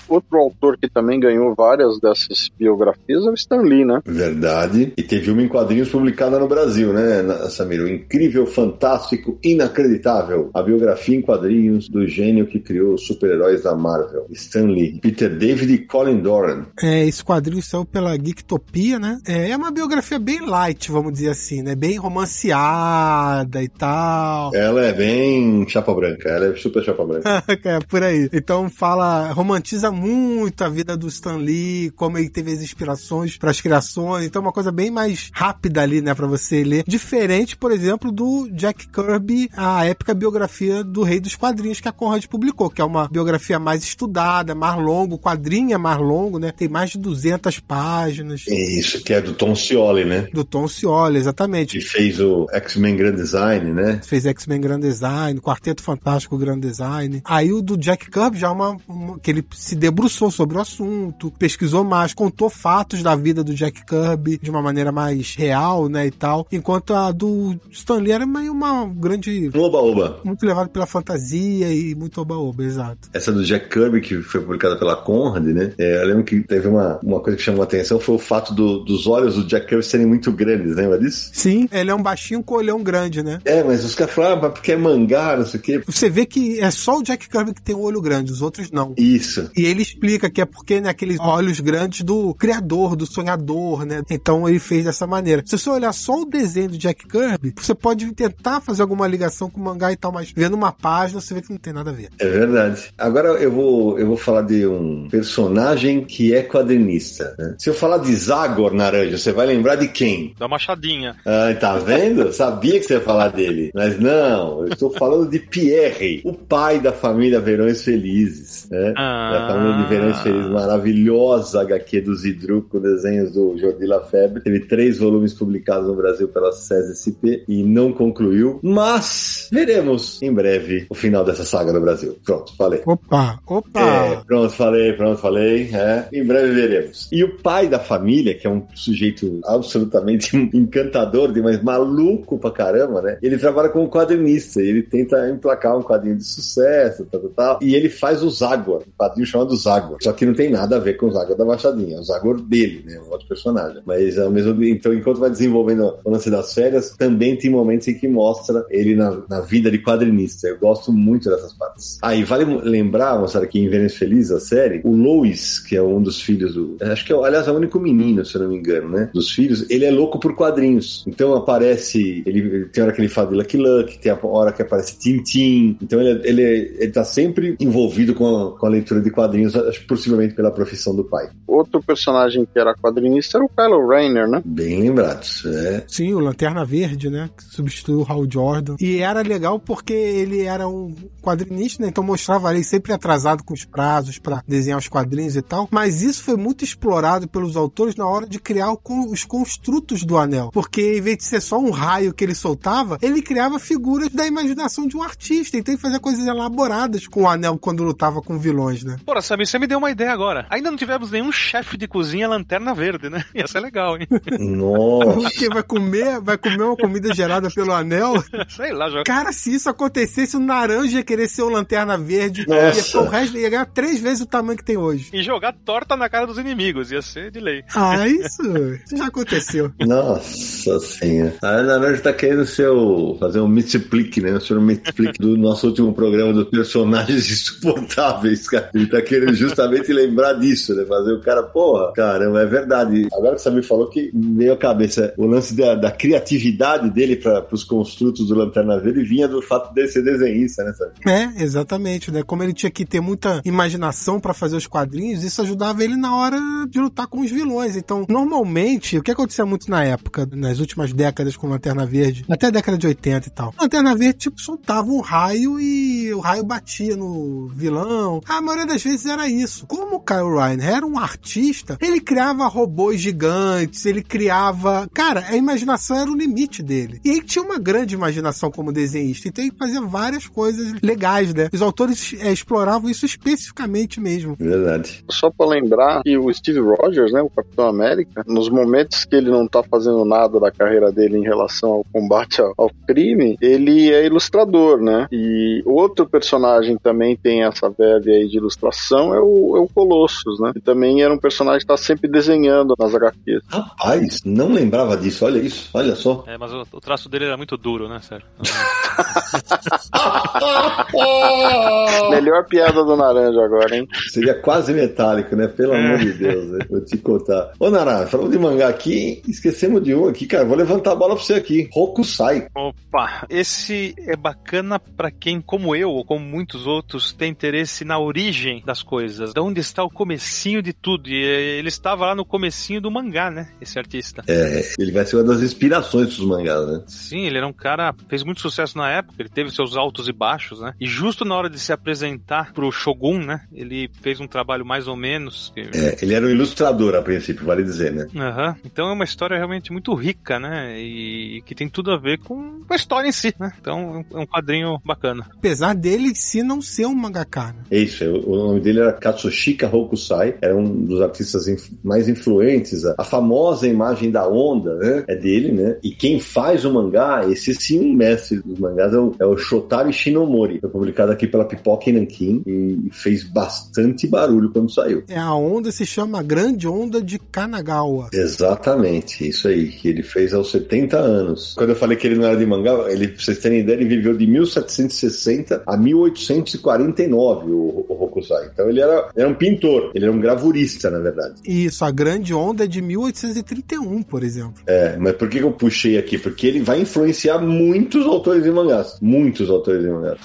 [0.09, 4.01] Outro autor que também ganhou várias dessas biografias é o Stan Lee, né?
[4.05, 4.93] Verdade.
[4.97, 7.81] E teve uma em quadrinhos publicada no Brasil, né, Samir?
[7.81, 10.49] O incrível, fantástico, inacreditável.
[10.53, 14.25] A biografia em quadrinhos do gênio que criou os super-heróis da Marvel.
[14.31, 14.99] Stan Lee.
[14.99, 16.65] Peter David e Colin Doran.
[16.81, 19.19] É, esse quadrinho saiu pela Geektopia, né?
[19.27, 21.75] É, é uma biografia bem light, vamos dizer assim, né?
[21.75, 24.53] Bem romanceada e tal.
[24.55, 26.29] Ela é bem chapa branca.
[26.29, 27.43] Ela é super chapa branca.
[27.63, 28.29] é, por aí.
[28.33, 33.51] Então fala, romantiza muito a vida do Stan Lee, como ele teve as inspirações para
[33.51, 34.25] as criações.
[34.25, 36.83] Então, é uma coisa bem mais rápida ali, né, para você ler.
[36.87, 41.91] Diferente, por exemplo, do Jack Kirby, a épica biografia do Rei dos Quadrinhos que a
[41.91, 46.39] Conrad publicou, que é uma biografia mais estudada, mais longo, o quadrinho é mais longo,
[46.39, 46.51] né?
[46.51, 48.45] Tem mais de 200 páginas.
[48.47, 50.27] Isso, que é do Tom Scioli, né?
[50.33, 51.79] Do Tom Scioli, exatamente.
[51.79, 54.01] Que fez o X-Men Grand Design, né?
[54.05, 57.21] Fez X-Men Grand Design, Quarteto Fantástico Grand Design.
[57.25, 60.57] Aí o do Jack Kirby já é uma, uma que ele se deu debruçou sobre
[60.57, 65.35] o assunto, pesquisou mais, contou fatos da vida do Jack Kirby de uma maneira mais
[65.35, 66.47] real, né, e tal.
[66.51, 69.49] Enquanto a do Stan Lee era meio uma grande...
[69.53, 70.19] Oba-oba.
[70.23, 73.09] Muito levado pela fantasia e muito oba-oba, exato.
[73.13, 76.67] Essa do Jack Kirby, que foi publicada pela Conrad, né, é, eu lembro que teve
[76.67, 79.67] uma, uma coisa que chamou a atenção, foi o fato do, dos olhos do Jack
[79.67, 81.31] Kirby serem muito grandes, lembra disso?
[81.33, 83.39] Sim, ele é um baixinho com olhão grande, né?
[83.43, 85.81] É, mas os caras falaram, ah, porque é mangá, não sei o quê.
[85.85, 88.71] Você vê que é só o Jack Kirby que tem o olho grande, os outros
[88.71, 88.93] não.
[88.97, 89.49] Isso.
[89.55, 94.01] E ele explica que é porque, né, aqueles olhos grandes do criador, do sonhador, né?
[94.09, 95.43] Então ele fez dessa maneira.
[95.45, 99.49] Se você olhar só o desenho do Jack Kirby, você pode tentar fazer alguma ligação
[99.49, 101.89] com o mangá e tal, mas vendo uma página você vê que não tem nada
[101.91, 102.09] a ver.
[102.19, 102.93] É verdade.
[102.97, 107.35] Agora eu vou, eu vou falar de um personagem que é quadrinista.
[107.37, 107.55] Né?
[107.57, 110.33] Se eu falar de Zagor Naranja, você vai lembrar de quem?
[110.37, 111.15] Da Machadinha.
[111.25, 112.31] Ah, tá vendo?
[112.33, 113.71] Sabia que você ia falar dele.
[113.73, 118.67] Mas não, eu estou falando de Pierre, o pai da família Verões Felizes.
[118.69, 118.93] Né?
[118.97, 119.31] Ah.
[119.31, 124.41] Da família de Verões Felizes, maravilhosa HQ do Zidru com desenhos do Jordi Lafebre.
[124.41, 130.85] Teve três volumes publicados no Brasil pela SESI-CP e não concluiu, mas veremos em breve
[130.89, 132.17] o final dessa saga no Brasil.
[132.23, 132.81] Pronto, falei.
[132.85, 133.79] Opa, opa!
[133.79, 135.69] É, pronto, falei, pronto, falei.
[135.73, 137.07] É, em breve veremos.
[137.11, 143.01] E o pai da família, que é um sujeito absolutamente encantador, mas maluco pra caramba,
[143.01, 143.17] né?
[143.21, 147.59] Ele trabalha como quadrinista, ele tenta emplacar um quadrinho de sucesso, tal, tal, tal.
[147.61, 149.97] E ele faz o Zagor, um quadrinho chamado Zagor.
[150.01, 152.41] Só que não tem nada a ver com o Zagor da Machadinha, é o Zagor
[152.41, 152.99] dele, né?
[152.99, 153.81] Um outro personagem.
[153.85, 157.93] Mas ao mesmo então, enquanto vai desenvolvendo o lance das férias, também tem momentos em
[157.93, 160.47] que mostra ele na, na vida de quadrinista.
[160.47, 161.97] Eu gosto muito dessas partes.
[162.01, 165.81] Aí, ah, vale lembrar, moçada, que em Vênus Feliz, a série, o Lois, que é
[165.81, 166.77] um dos filhos do.
[166.81, 169.09] Acho que é, aliás, é o único menino, se eu não me engano, né?
[169.13, 171.03] Dos filhos, ele é louco por quadrinhos.
[171.07, 172.23] Então aparece.
[172.25, 175.77] Ele tem hora que ele fala de Lucky Luck, tem a hora que aparece Tintin.
[175.81, 176.41] Então ele, ele,
[176.79, 180.95] ele tá sempre envolvido com a, com a leitura de quadrinhos, acho possivelmente pela profissão
[180.95, 181.29] do pai.
[181.47, 184.41] Outro personagem que era quadrinista era o Kylo Rainer, né?
[184.45, 185.83] Bem lembrados, é.
[185.87, 187.29] Sim, o Lanterna Verde, né?
[187.35, 188.75] Que substituiu o Hal Jordan.
[188.79, 191.89] E era legal porque ele era um quadrinista, né?
[191.89, 195.67] Então mostrava ali sempre atrasado com os prazos para desenhar os quadrinhos e tal.
[195.71, 200.49] Mas isso foi muito explorado pelos autores na hora de criar os construtos do anel.
[200.51, 204.25] Porque em vez de ser só um raio que ele soltava, ele criava figuras da
[204.25, 205.57] imaginação de um artista.
[205.57, 208.97] Então ele fazia coisas elaboradas com o anel quando lutava com vilões, né?
[209.05, 210.47] Porra, Samir, você me deu uma ideia agora.
[210.49, 213.23] Ainda não tivemos nenhum chefe de cozinha lanterna verde, né?
[213.35, 214.07] Ia ser legal, hein?
[214.39, 215.13] Nossa.
[215.13, 218.23] Porque vai comer, vai comer uma comida gerada pelo anel?
[218.49, 219.03] Sei lá, já.
[219.03, 222.45] Cara, se isso acontecesse, o naranja ia querer ser o lanterna verde.
[222.47, 222.97] Nossa.
[222.97, 225.09] Ia o resto, ia ganhar três vezes o tamanho que tem hoje.
[225.13, 227.63] E jogar torta na cara dos inimigos, ia ser de lei.
[227.75, 228.41] Ah, isso,
[228.85, 229.71] isso já aconteceu.
[229.79, 231.35] Nossa senhora.
[231.43, 234.33] A naranja tá querendo ser o, fazer um multiplique, né?
[234.33, 238.71] O senhor multiplique do nosso último programa dos personagens insuportáveis, cara.
[238.73, 240.85] Ele tá querendo justamente lembrar disso, né?
[240.85, 243.07] Fazer o cara, porra, caramba, é verdade.
[243.13, 247.15] Agora que você me falou que veio a cabeça o lance da, da criatividade dele
[247.15, 250.91] para os construtos do Lanterna Verde vinha do fato dele ser desenhista, né, sabe?
[251.07, 252.23] É, exatamente, né?
[252.23, 256.15] Como ele tinha que ter muita imaginação para fazer os quadrinhos, isso ajudava ele na
[256.15, 256.39] hora
[256.69, 257.75] de lutar com os vilões.
[257.75, 262.47] Então, normalmente, o que acontecia muito na época, nas últimas décadas com Lanterna Verde, até
[262.47, 266.43] a década de 80 e tal, Lanterna Verde, tipo, soltava um raio e o raio
[266.43, 268.21] batia no vilão.
[268.27, 269.65] A maioria das vezes era isso.
[269.67, 274.89] Como o Kyle Ryan era um artista, ele criava robôs gigantes, ele criava.
[274.93, 276.99] Cara, a imaginação era o limite dele.
[277.03, 281.49] E ele tinha uma grande imaginação como desenhista, então ele fazia várias coisas legais, né?
[281.53, 284.35] Os autores é, exploravam isso especificamente mesmo.
[284.37, 285.03] Verdade.
[285.09, 289.29] Só para lembrar que o Steve Rogers, né, o Capitão América, nos momentos que ele
[289.29, 293.91] não tá fazendo nada da carreira dele em relação ao combate ao, ao crime, ele
[293.91, 295.07] é ilustrador, né?
[295.11, 300.39] E outro personagem também tem essa verve aí de ilustração é o, é o Colossus,
[300.39, 300.51] né?
[300.53, 303.43] Que também era um personagem que tá sempre desenhando nas HQs.
[303.47, 306.23] Rapaz, não lembrava disso, olha isso, olha só.
[306.27, 308.25] É, mas o, o traço dele era muito duro, né, sério?
[312.09, 313.87] Melhor piada do Naranja agora, hein?
[314.11, 315.47] Seria quase metálico, né?
[315.47, 315.85] Pelo é.
[315.85, 316.59] amor de Deus, né?
[316.69, 317.51] vou te contar.
[317.59, 320.45] Ô, Naranja, falando de mangá aqui, esquecemos de um aqui, cara.
[320.45, 321.69] Vou levantar a bola pra você aqui.
[321.71, 322.47] Rokusai.
[322.55, 327.99] Opa, esse é bacana para quem, como eu, ou como muitos outros, tem interesse na
[327.99, 329.33] origem das coisas.
[329.35, 331.07] De onde está o comecinho de tudo.
[331.07, 333.51] E ele estava lá no comecinho do mangá, né?
[333.61, 334.23] Esse artista.
[334.27, 336.83] É, ele vai ser uma das inspirações dos mangás, né?
[336.87, 340.11] Sim, ele era um cara, fez muito sucesso na época, ele teve seus altos e
[340.11, 340.73] baixos, né?
[340.79, 343.41] E justo na hora de se apresentar pro Shogun, né?
[343.53, 345.51] Ele fez um trabalho mais ou menos.
[345.53, 345.61] Que...
[345.61, 348.07] É, ele era um ilustrador a princípio, vale dizer, né?
[348.15, 348.47] Aham.
[348.47, 348.55] Uhum.
[348.65, 350.79] Então é uma história realmente muito rica, né?
[350.79, 353.51] E que tem tudo a ver com a história em si, né?
[353.61, 355.27] Então é um quadrinho bacana.
[355.31, 357.53] Apesar dele em si não ser um mangaka.
[357.53, 357.63] Né?
[357.69, 361.45] É isso, o nome dele era Katsushika Hokusai, era um dos artistas
[361.83, 362.85] mais influentes.
[362.97, 365.03] A famosa imagem da onda, né?
[365.07, 365.77] É dele, né?
[365.83, 369.37] E quem faz o mangá, esse sim, um mestre dos mangás, é o, é o
[369.37, 370.59] Shotaro Shinomori.
[370.59, 375.03] Foi publicado aqui pela Pipoca e Nankin e fez bastante barulho quando saiu.
[375.07, 378.09] É, a onda se chama Grande Onda de Kanagawa.
[378.13, 381.53] Exatamente, isso aí, que ele fez aos 70 anos.
[381.55, 383.85] Quando eu falei que ele não era de mangá, ele, pra vocês terem ideia, ele
[383.85, 388.49] viveu de 1760 a 1849, o, o Hokusai.
[388.53, 391.35] Então ele era, era um pintor, ele era um gravurista, na verdade.
[391.45, 394.61] Isso, a Grande Onda é de 1831, por exemplo.
[394.67, 396.17] É, mas por que eu puxei aqui?
[396.17, 398.97] Porque ele vai influenciar muitos autores de mangás.
[399.01, 400.19] Muitos autores de mangás.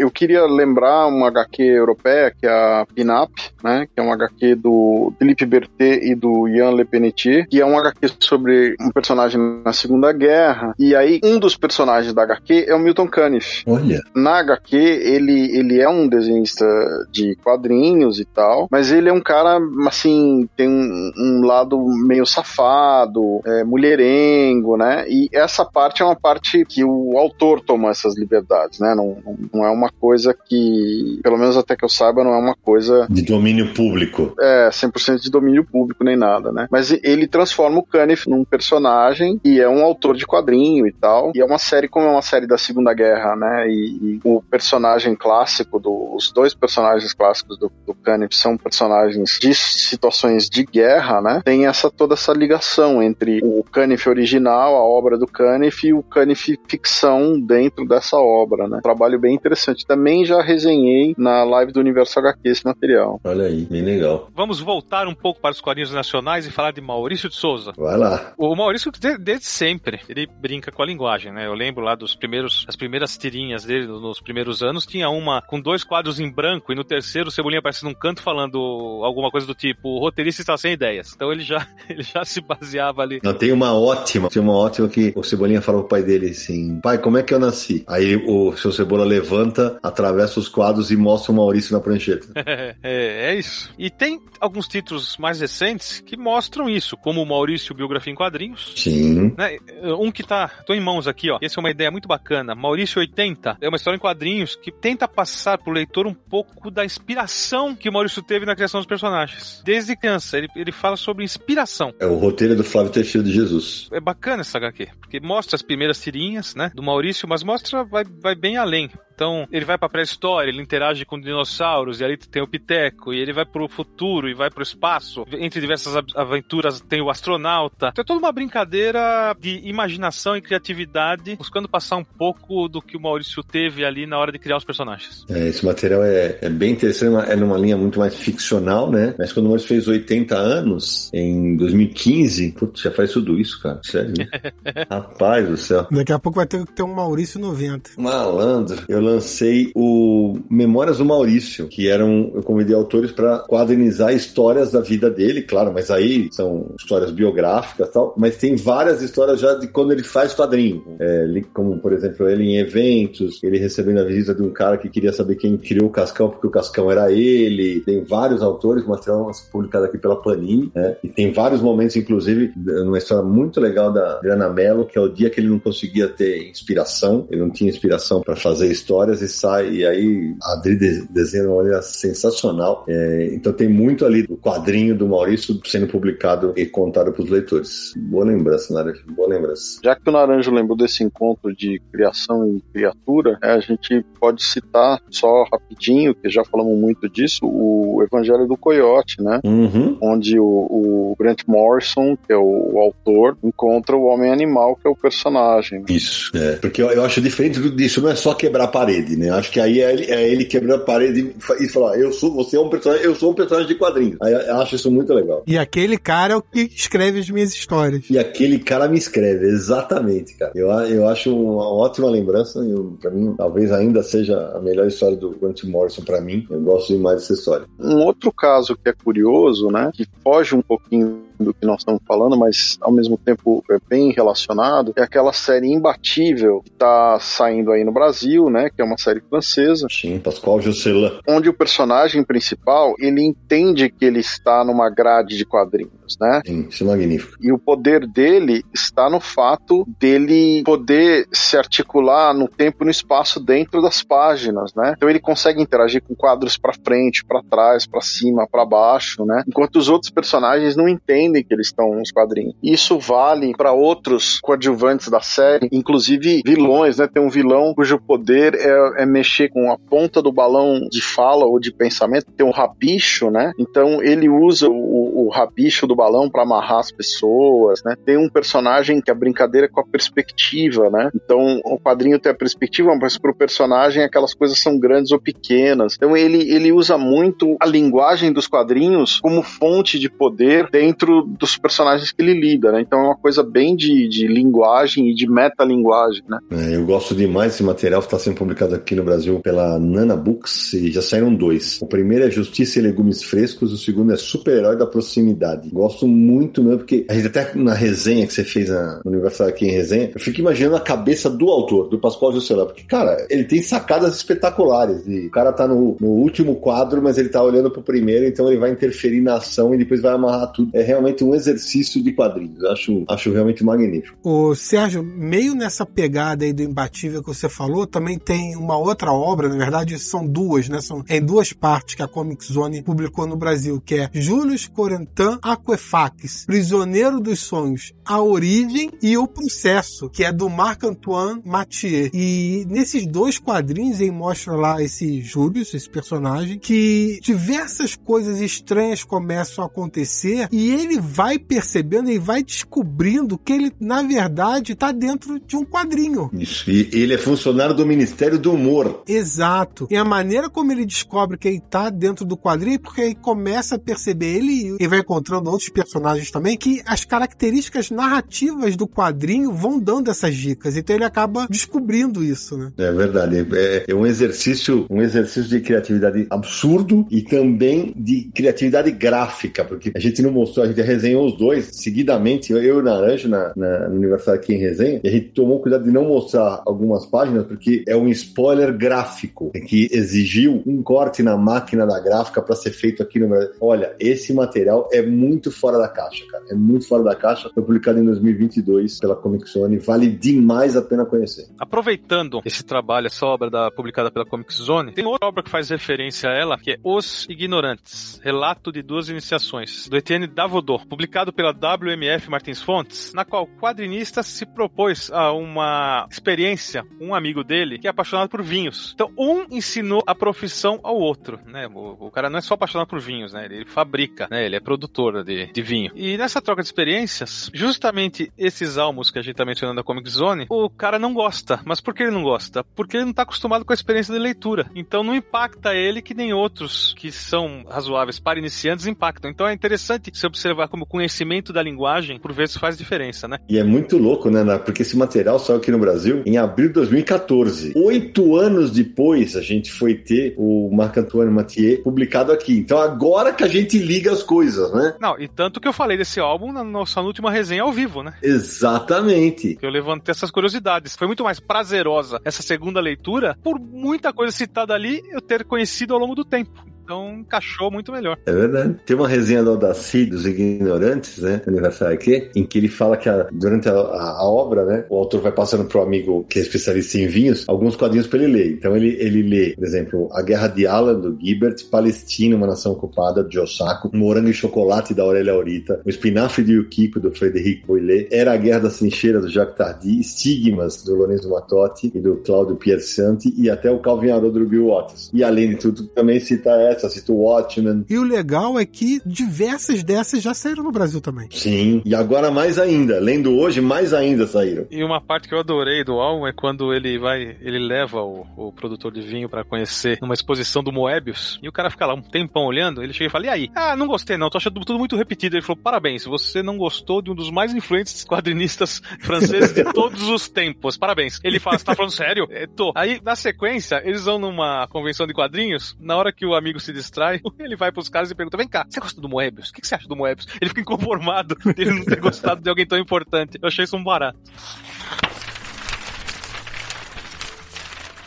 [0.00, 3.30] Eu queria lembrar uma HQ europeia, que é a Pinap,
[3.62, 3.86] né?
[3.86, 7.78] Que é uma HQ do Philippe Berthet e do Ian Le Penetier, que é um
[7.78, 10.74] HQ sobre um personagem na Segunda Guerra.
[10.78, 13.62] E aí, um dos personagens da HQ é o Milton Caniff.
[13.66, 14.00] Olha.
[14.14, 16.64] Na HQ, ele, ele é um desenhista
[17.10, 22.24] de quadrinhos e tal, mas ele é um cara, assim, tem um, um lado meio
[22.24, 25.04] safado, é, mulherengo, né?
[25.08, 28.94] E essa parte é uma parte que o autor toma essas liberdades, né?
[28.94, 29.18] Não,
[29.52, 33.06] não é uma coisa que, pelo menos até que eu saiba, não é uma coisa.
[33.10, 34.34] De domínio público.
[34.40, 36.66] É, 100% de domínio público nem nada, né?
[36.70, 41.32] Mas ele transforma o Caniff num personagem e é um autor de quadrinho e tal.
[41.34, 43.68] E é uma série, como é uma série da Segunda Guerra, né?
[43.68, 49.38] E, e o personagem clássico, do, os dois personagens clássicos do, do Caniff são personagens
[49.40, 51.42] de situações de guerra, né?
[51.44, 56.02] Tem essa toda essa ligação entre o Caniff original, a obra do Caniff, e o
[56.02, 58.78] Caniff ficção dentro dessa obra, né?
[58.78, 59.79] Um trabalho bem interessante.
[59.84, 63.20] Também já resenhei na live do Universo HQ esse material.
[63.24, 64.28] Olha aí, bem legal.
[64.34, 67.72] Vamos voltar um pouco para os quadrinhos nacionais e falar de Maurício de Souza.
[67.76, 68.32] Vai lá.
[68.36, 71.46] O Maurício, desde sempre, ele brinca com a linguagem, né?
[71.46, 75.60] Eu lembro lá dos primeiros, as primeiras tirinhas dele nos primeiros anos, tinha uma com
[75.60, 78.58] dois quadros em branco e no terceiro o Cebolinha aparece num canto falando
[79.02, 81.12] alguma coisa do tipo, o roteirista está sem ideias.
[81.14, 83.20] Então ele já, ele já se baseava ali.
[83.22, 86.80] Não, tem uma ótima, tem uma ótima que o Cebolinha falou pro pai dele assim,
[86.80, 87.84] pai, como é que eu nasci?
[87.86, 92.28] Aí o seu Cebola levanta, atravessa os quadros e mostra o Maurício na prancheta.
[92.82, 93.72] é, é, isso.
[93.78, 98.72] E tem alguns títulos mais recentes que mostram isso, como o Maurício Biografia em Quadrinhos.
[98.76, 99.34] Sim.
[99.36, 99.58] Né?
[99.98, 101.38] Um que tá, tô em mãos aqui, ó.
[101.42, 102.54] Essa é uma ideia muito bacana.
[102.54, 106.84] Maurício 80 é uma história em quadrinhos que tenta passar pro leitor um pouco da
[106.84, 109.62] inspiração que o Maurício teve na criação dos personagens.
[109.64, 111.92] Desde criança, ele, ele fala sobre inspiração.
[111.98, 113.88] É o roteiro do Flávio Teixeira de Jesus.
[113.92, 118.04] É bacana essa HQ, porque mostra as primeiras tirinhas, né, do Maurício, mas mostra, vai,
[118.04, 118.90] vai bem além.
[119.14, 123.18] Então, ele vai pra pré-história, ele interage com dinossauros, e ali tem o Piteco, e
[123.18, 125.24] ele vai pro futuro e vai pro espaço.
[125.32, 127.88] Entre diversas aventuras tem o astronauta.
[127.92, 132.96] Então, é toda uma brincadeira de imaginação e criatividade, buscando passar um pouco do que
[132.96, 135.24] o Maurício teve ali na hora de criar os personagens.
[135.28, 139.14] É, esse material é, é bem interessante, é numa linha muito mais ficcional, né?
[139.18, 143.80] Mas quando o Maurício fez 80 anos, em 2015, putz, já faz tudo isso, cara.
[143.82, 144.14] Sério.
[144.90, 145.86] Rapaz do céu.
[145.90, 147.90] Daqui a pouco vai ter que ter um Maurício 90.
[147.96, 148.84] Malandro.
[148.88, 149.39] Eu lancei
[149.74, 152.30] o Memórias do Maurício, que eram.
[152.34, 157.88] Eu convidei autores para quadrinizar histórias da vida dele, claro, mas aí são histórias biográficas
[157.88, 160.82] e tal, mas tem várias histórias já de quando ele faz quadrinho.
[160.98, 164.88] É, como, por exemplo, ele em eventos, ele recebendo a visita de um cara que
[164.88, 167.80] queria saber quem criou o Cascão, porque o Cascão era ele.
[167.80, 170.96] Tem vários autores, material publicado aqui pela Panini, né?
[171.02, 175.08] E tem vários momentos, inclusive, numa história muito legal da Adriana Mello, que é o
[175.08, 179.28] dia que ele não conseguia ter inspiração, ele não tinha inspiração para fazer histórias e
[179.30, 182.84] sai, e aí a Adri desenha de uma maneira sensacional.
[182.88, 187.30] É, então tem muito ali do quadrinho do Maurício sendo publicado e contado para os
[187.30, 187.92] leitores.
[187.96, 189.80] Boa lembrança, Naranjo, boa lembrança.
[189.82, 194.42] Já que o Naranjo lembrou desse encontro de criação e criatura, é, a gente pode
[194.42, 199.40] citar só rapidinho, que já falamos muito disso, o Evangelho do Coyote, né?
[199.44, 199.96] Uhum.
[200.00, 204.86] Onde o, o, Grant Morrison, que é o, o, autor, encontra o Homem Animal, que
[204.86, 205.84] é o personagem.
[205.88, 206.56] Isso, é.
[206.56, 209.28] Porque eu, eu acho diferente disso, não é só quebrar a parede, né?
[209.28, 212.32] Eu acho que aí é ele, é ele quebrando a parede e, falar, eu sou,
[212.32, 214.16] você é um personagem, eu sou um personagem de quadrinhos.
[214.22, 215.42] Aí eu acho isso muito legal.
[215.46, 218.08] E aquele cara é o que escreve as minhas histórias.
[218.08, 220.52] E aquele cara me escreve, exatamente, cara.
[220.54, 225.16] Eu, eu acho uma ótima lembrança, eu, pra mim, talvez ainda seja a melhor história
[225.16, 226.46] do Grant Morrison para mim.
[226.50, 227.66] Eu gosto demais dessa história.
[227.78, 232.00] Um outro caso que é curioso, né, que foge um pouquinho do que nós estamos
[232.06, 237.72] falando, mas ao mesmo tempo é bem relacionado, é aquela série Imbatível que está saindo
[237.72, 239.86] aí no Brasil, né, que é uma série francesa.
[239.90, 241.20] Sim, Pascoal Josselin.
[241.28, 246.40] Onde o personagem principal, ele entende que ele está numa grade de quadrinhos, né?
[246.46, 247.36] Sim, isso é magnífico.
[247.40, 252.90] E o poder dele está no fato dele poder se articular no tempo e no
[252.90, 254.94] espaço dentro das páginas, né?
[254.96, 259.42] Então ele consegue interagir com quadros para frente, para trás, para cima, para baixo, né?
[259.46, 262.54] Enquanto os outros personagens não entendem que eles estão nos quadrinhos.
[262.62, 267.08] Isso vale para outros coadjuvantes da série, inclusive vilões, né?
[267.12, 271.44] Tem um vilão cujo poder é, é, mexer com a ponta do balão de fala
[271.44, 272.30] ou de pensamento.
[272.32, 273.52] Tem um rabicho, né?
[273.58, 277.94] Então ele usa o, o rabicho do balão para amarrar as pessoas, né?
[278.06, 281.10] Tem um personagem que a brincadeira é com a perspectiva, né?
[281.14, 285.96] Então o quadrinho tem a perspectiva, mas pro personagem aquelas coisas são grandes ou pequenas.
[285.96, 291.58] Então ele, ele usa muito a linguagem dos quadrinhos como fonte de poder dentro dos
[291.58, 292.80] personagens que ele lida, né?
[292.80, 296.38] Então é uma coisa bem de, de linguagem e de metalinguagem, né?
[296.50, 300.72] É, eu gosto demais desse material, está sendo publicado aqui no Brasil pela Nana Books
[300.72, 301.78] e já saíram dois.
[301.82, 305.68] O primeiro é Justiça e Legumes Frescos, o segundo é Super-Herói da Proximidade.
[305.70, 309.66] Gosto muito mesmo, porque a gente até na resenha que você fez no aniversário aqui
[309.66, 313.44] em resenha, eu fico imaginando a cabeça do autor, do Pascoal Juscelão, porque, cara, ele
[313.44, 315.06] tem sacadas espetaculares.
[315.06, 318.48] E o cara tá no, no último quadro, mas ele tá olhando pro primeiro, então
[318.48, 320.70] ele vai interferir na ação e depois vai amarrar tudo.
[320.74, 322.62] É realmente um exercício de quadrinhos.
[322.64, 324.16] Acho, acho realmente magnífico.
[324.22, 329.12] O Sérgio, meio nessa pegada aí do imbatível que você falou, também tem uma outra
[329.12, 330.80] obra, na verdade são duas, né?
[330.80, 335.38] São em duas partes que a Comic Zone publicou no Brasil, que é Julius Corentin
[335.80, 342.10] Aquefax, Prisioneiro dos Sonhos, A Origem e O Processo, que é do Marc-Antoine Mathieu.
[342.12, 349.02] E nesses dois quadrinhos ele mostra lá esse Julius, esse personagem, que diversas coisas estranhas
[349.02, 354.92] começam a acontecer e ele vai percebendo e vai descobrindo que ele, na verdade, está
[354.92, 356.30] dentro de um quadrinho.
[356.32, 359.02] Isso, e ele é funcionário do Ministério do Humor.
[359.06, 359.86] Exato.
[359.90, 363.14] E a maneira como ele descobre que ele está dentro do quadrinho é porque ele
[363.14, 368.86] começa a perceber ele e vai encontrando outros personagens também que as características narrativas do
[368.86, 370.76] quadrinho vão dando essas dicas.
[370.76, 372.72] Então ele acaba descobrindo isso, né?
[372.78, 373.46] É verdade.
[373.52, 379.92] É, é um exercício, um exercício de criatividade absurdo e também de criatividade gráfica, porque
[379.94, 383.52] a gente não mostrou, a gente resenhou os dois seguidamente, eu e o Naranjo na,
[383.56, 387.46] na, no aqui em resenha, e a gente tomou cuidado de não mostrar algumas páginas,
[387.46, 392.70] porque é um spoiler gráfico que exigiu um corte na máquina da gráfica para ser
[392.70, 393.50] feito aqui no Brasil.
[393.60, 396.44] Olha, esse material é muito fora da caixa, cara.
[396.48, 397.50] É muito fora da caixa.
[397.52, 399.78] Foi publicado em 2022 pela Comic Zone.
[399.78, 401.48] Vale demais a pena conhecer.
[401.58, 405.70] Aproveitando esse trabalho, essa obra da, publicada pela Comic Zone, tem outra obra que faz
[405.70, 411.32] referência a ela, que é Os Ignorantes, Relato de Duas Iniciações, do Etienne Davodot, publicado
[411.32, 417.42] pela WMF Martins Fontes, na qual o quadrinista se propôs a uma experiência, um amigo
[417.44, 418.92] dele, que é apaixonado por vinhos.
[418.94, 421.66] Então, um ensinou a profissão ao outro, né?
[421.68, 423.44] O, o cara não é só apaixonado por vinhos, né?
[423.44, 424.44] Ele fabrica, né?
[424.44, 425.92] Ele é produtor de, de vinho.
[425.94, 430.08] E nessa troca de experiências, justamente esses almos que a gente tá mencionando da Comic
[430.08, 431.60] Zone, o cara não gosta.
[431.64, 432.64] Mas por que ele não gosta?
[432.74, 434.70] Porque ele não tá acostumado com a experiência de leitura.
[434.74, 439.30] Então não impacta ele que nem outros que são razoáveis para iniciantes impactam.
[439.30, 443.38] Então é interessante se observar como o conhecimento da linguagem, por vezes, faz diferença, né?
[443.48, 444.58] E é muito louco, né?
[444.58, 447.72] Porque esse material saiu aqui no Brasil em abril de 2014.
[447.76, 452.58] Oito anos depois, a gente foi ter o Marc-Antoine Mathieu publicado aqui.
[452.58, 454.94] Então agora que a gente liga as coisas, né?
[455.00, 458.14] Não, e tanto que eu falei desse álbum na nossa última resenha ao vivo, né?
[458.22, 459.58] Exatamente.
[459.60, 460.96] Eu levantei essas curiosidades.
[460.96, 465.94] Foi muito mais prazerosa essa segunda leitura por muita coisa citada ali eu ter conhecido
[465.94, 468.18] ao longo do tempo então encaixou muito melhor.
[468.26, 468.74] É verdade.
[468.84, 471.40] Tem uma resenha do Audacy dos Ignorantes, né?
[471.46, 474.84] Aniversário aqui, em que ele fala que a, durante a, a, obra, né?
[474.90, 478.32] O autor vai passando pro amigo que é especialista em vinhos, alguns quadrinhos para ele
[478.32, 478.52] ler.
[478.54, 482.72] Então ele, ele lê, por exemplo, A Guerra de Alan, do Gilbert, Palestina, uma nação
[482.72, 487.64] ocupada, de Osako, Morango e Chocolate, da Aurélia Aurita, O Espinafre de Yukiko, do Frederic
[487.64, 492.16] Boilet, Era a Guerra da Trincheira, do Jacques Tardy, Estigmas, do Lorenzo Matotti e do
[492.16, 495.10] Claudio Piersanti, e até o Calvin Haroldo do Bill Watts.
[495.14, 497.84] E além de tudo, também cita essa cita o Watchmen.
[497.88, 501.28] E o legal é que diversas dessas já saíram no Brasil também.
[501.32, 503.00] Sim, e agora mais ainda.
[503.00, 504.66] Lendo hoje, mais ainda saíram.
[504.70, 508.26] E uma parte que eu adorei do álbum é quando ele vai, ele leva o,
[508.36, 511.94] o produtor de vinho para conhecer numa exposição do Moebius, e o cara fica lá
[511.94, 513.50] um tempão olhando, ele chega e fala, e aí?
[513.54, 515.34] Ah, não gostei não, tô achando tudo muito repetido.
[515.34, 520.02] Ele falou, parabéns, você não gostou de um dos mais influentes quadrinistas franceses de todos
[520.08, 521.18] os tempos, parabéns.
[521.24, 522.26] Ele fala, você tá falando sério?
[522.30, 522.72] É, tô.
[522.76, 526.69] Aí, na sequência, eles vão numa convenção de quadrinhos, na hora que o amigo se
[526.72, 529.50] distrai, ele vai pros caras e pergunta: Vem cá, você gosta do Moebius?
[529.50, 530.26] O que você acha do Moebius?
[530.40, 533.38] Ele fica inconformado de ele não ter gostado de alguém tão importante.
[533.40, 534.18] Eu achei isso um barato.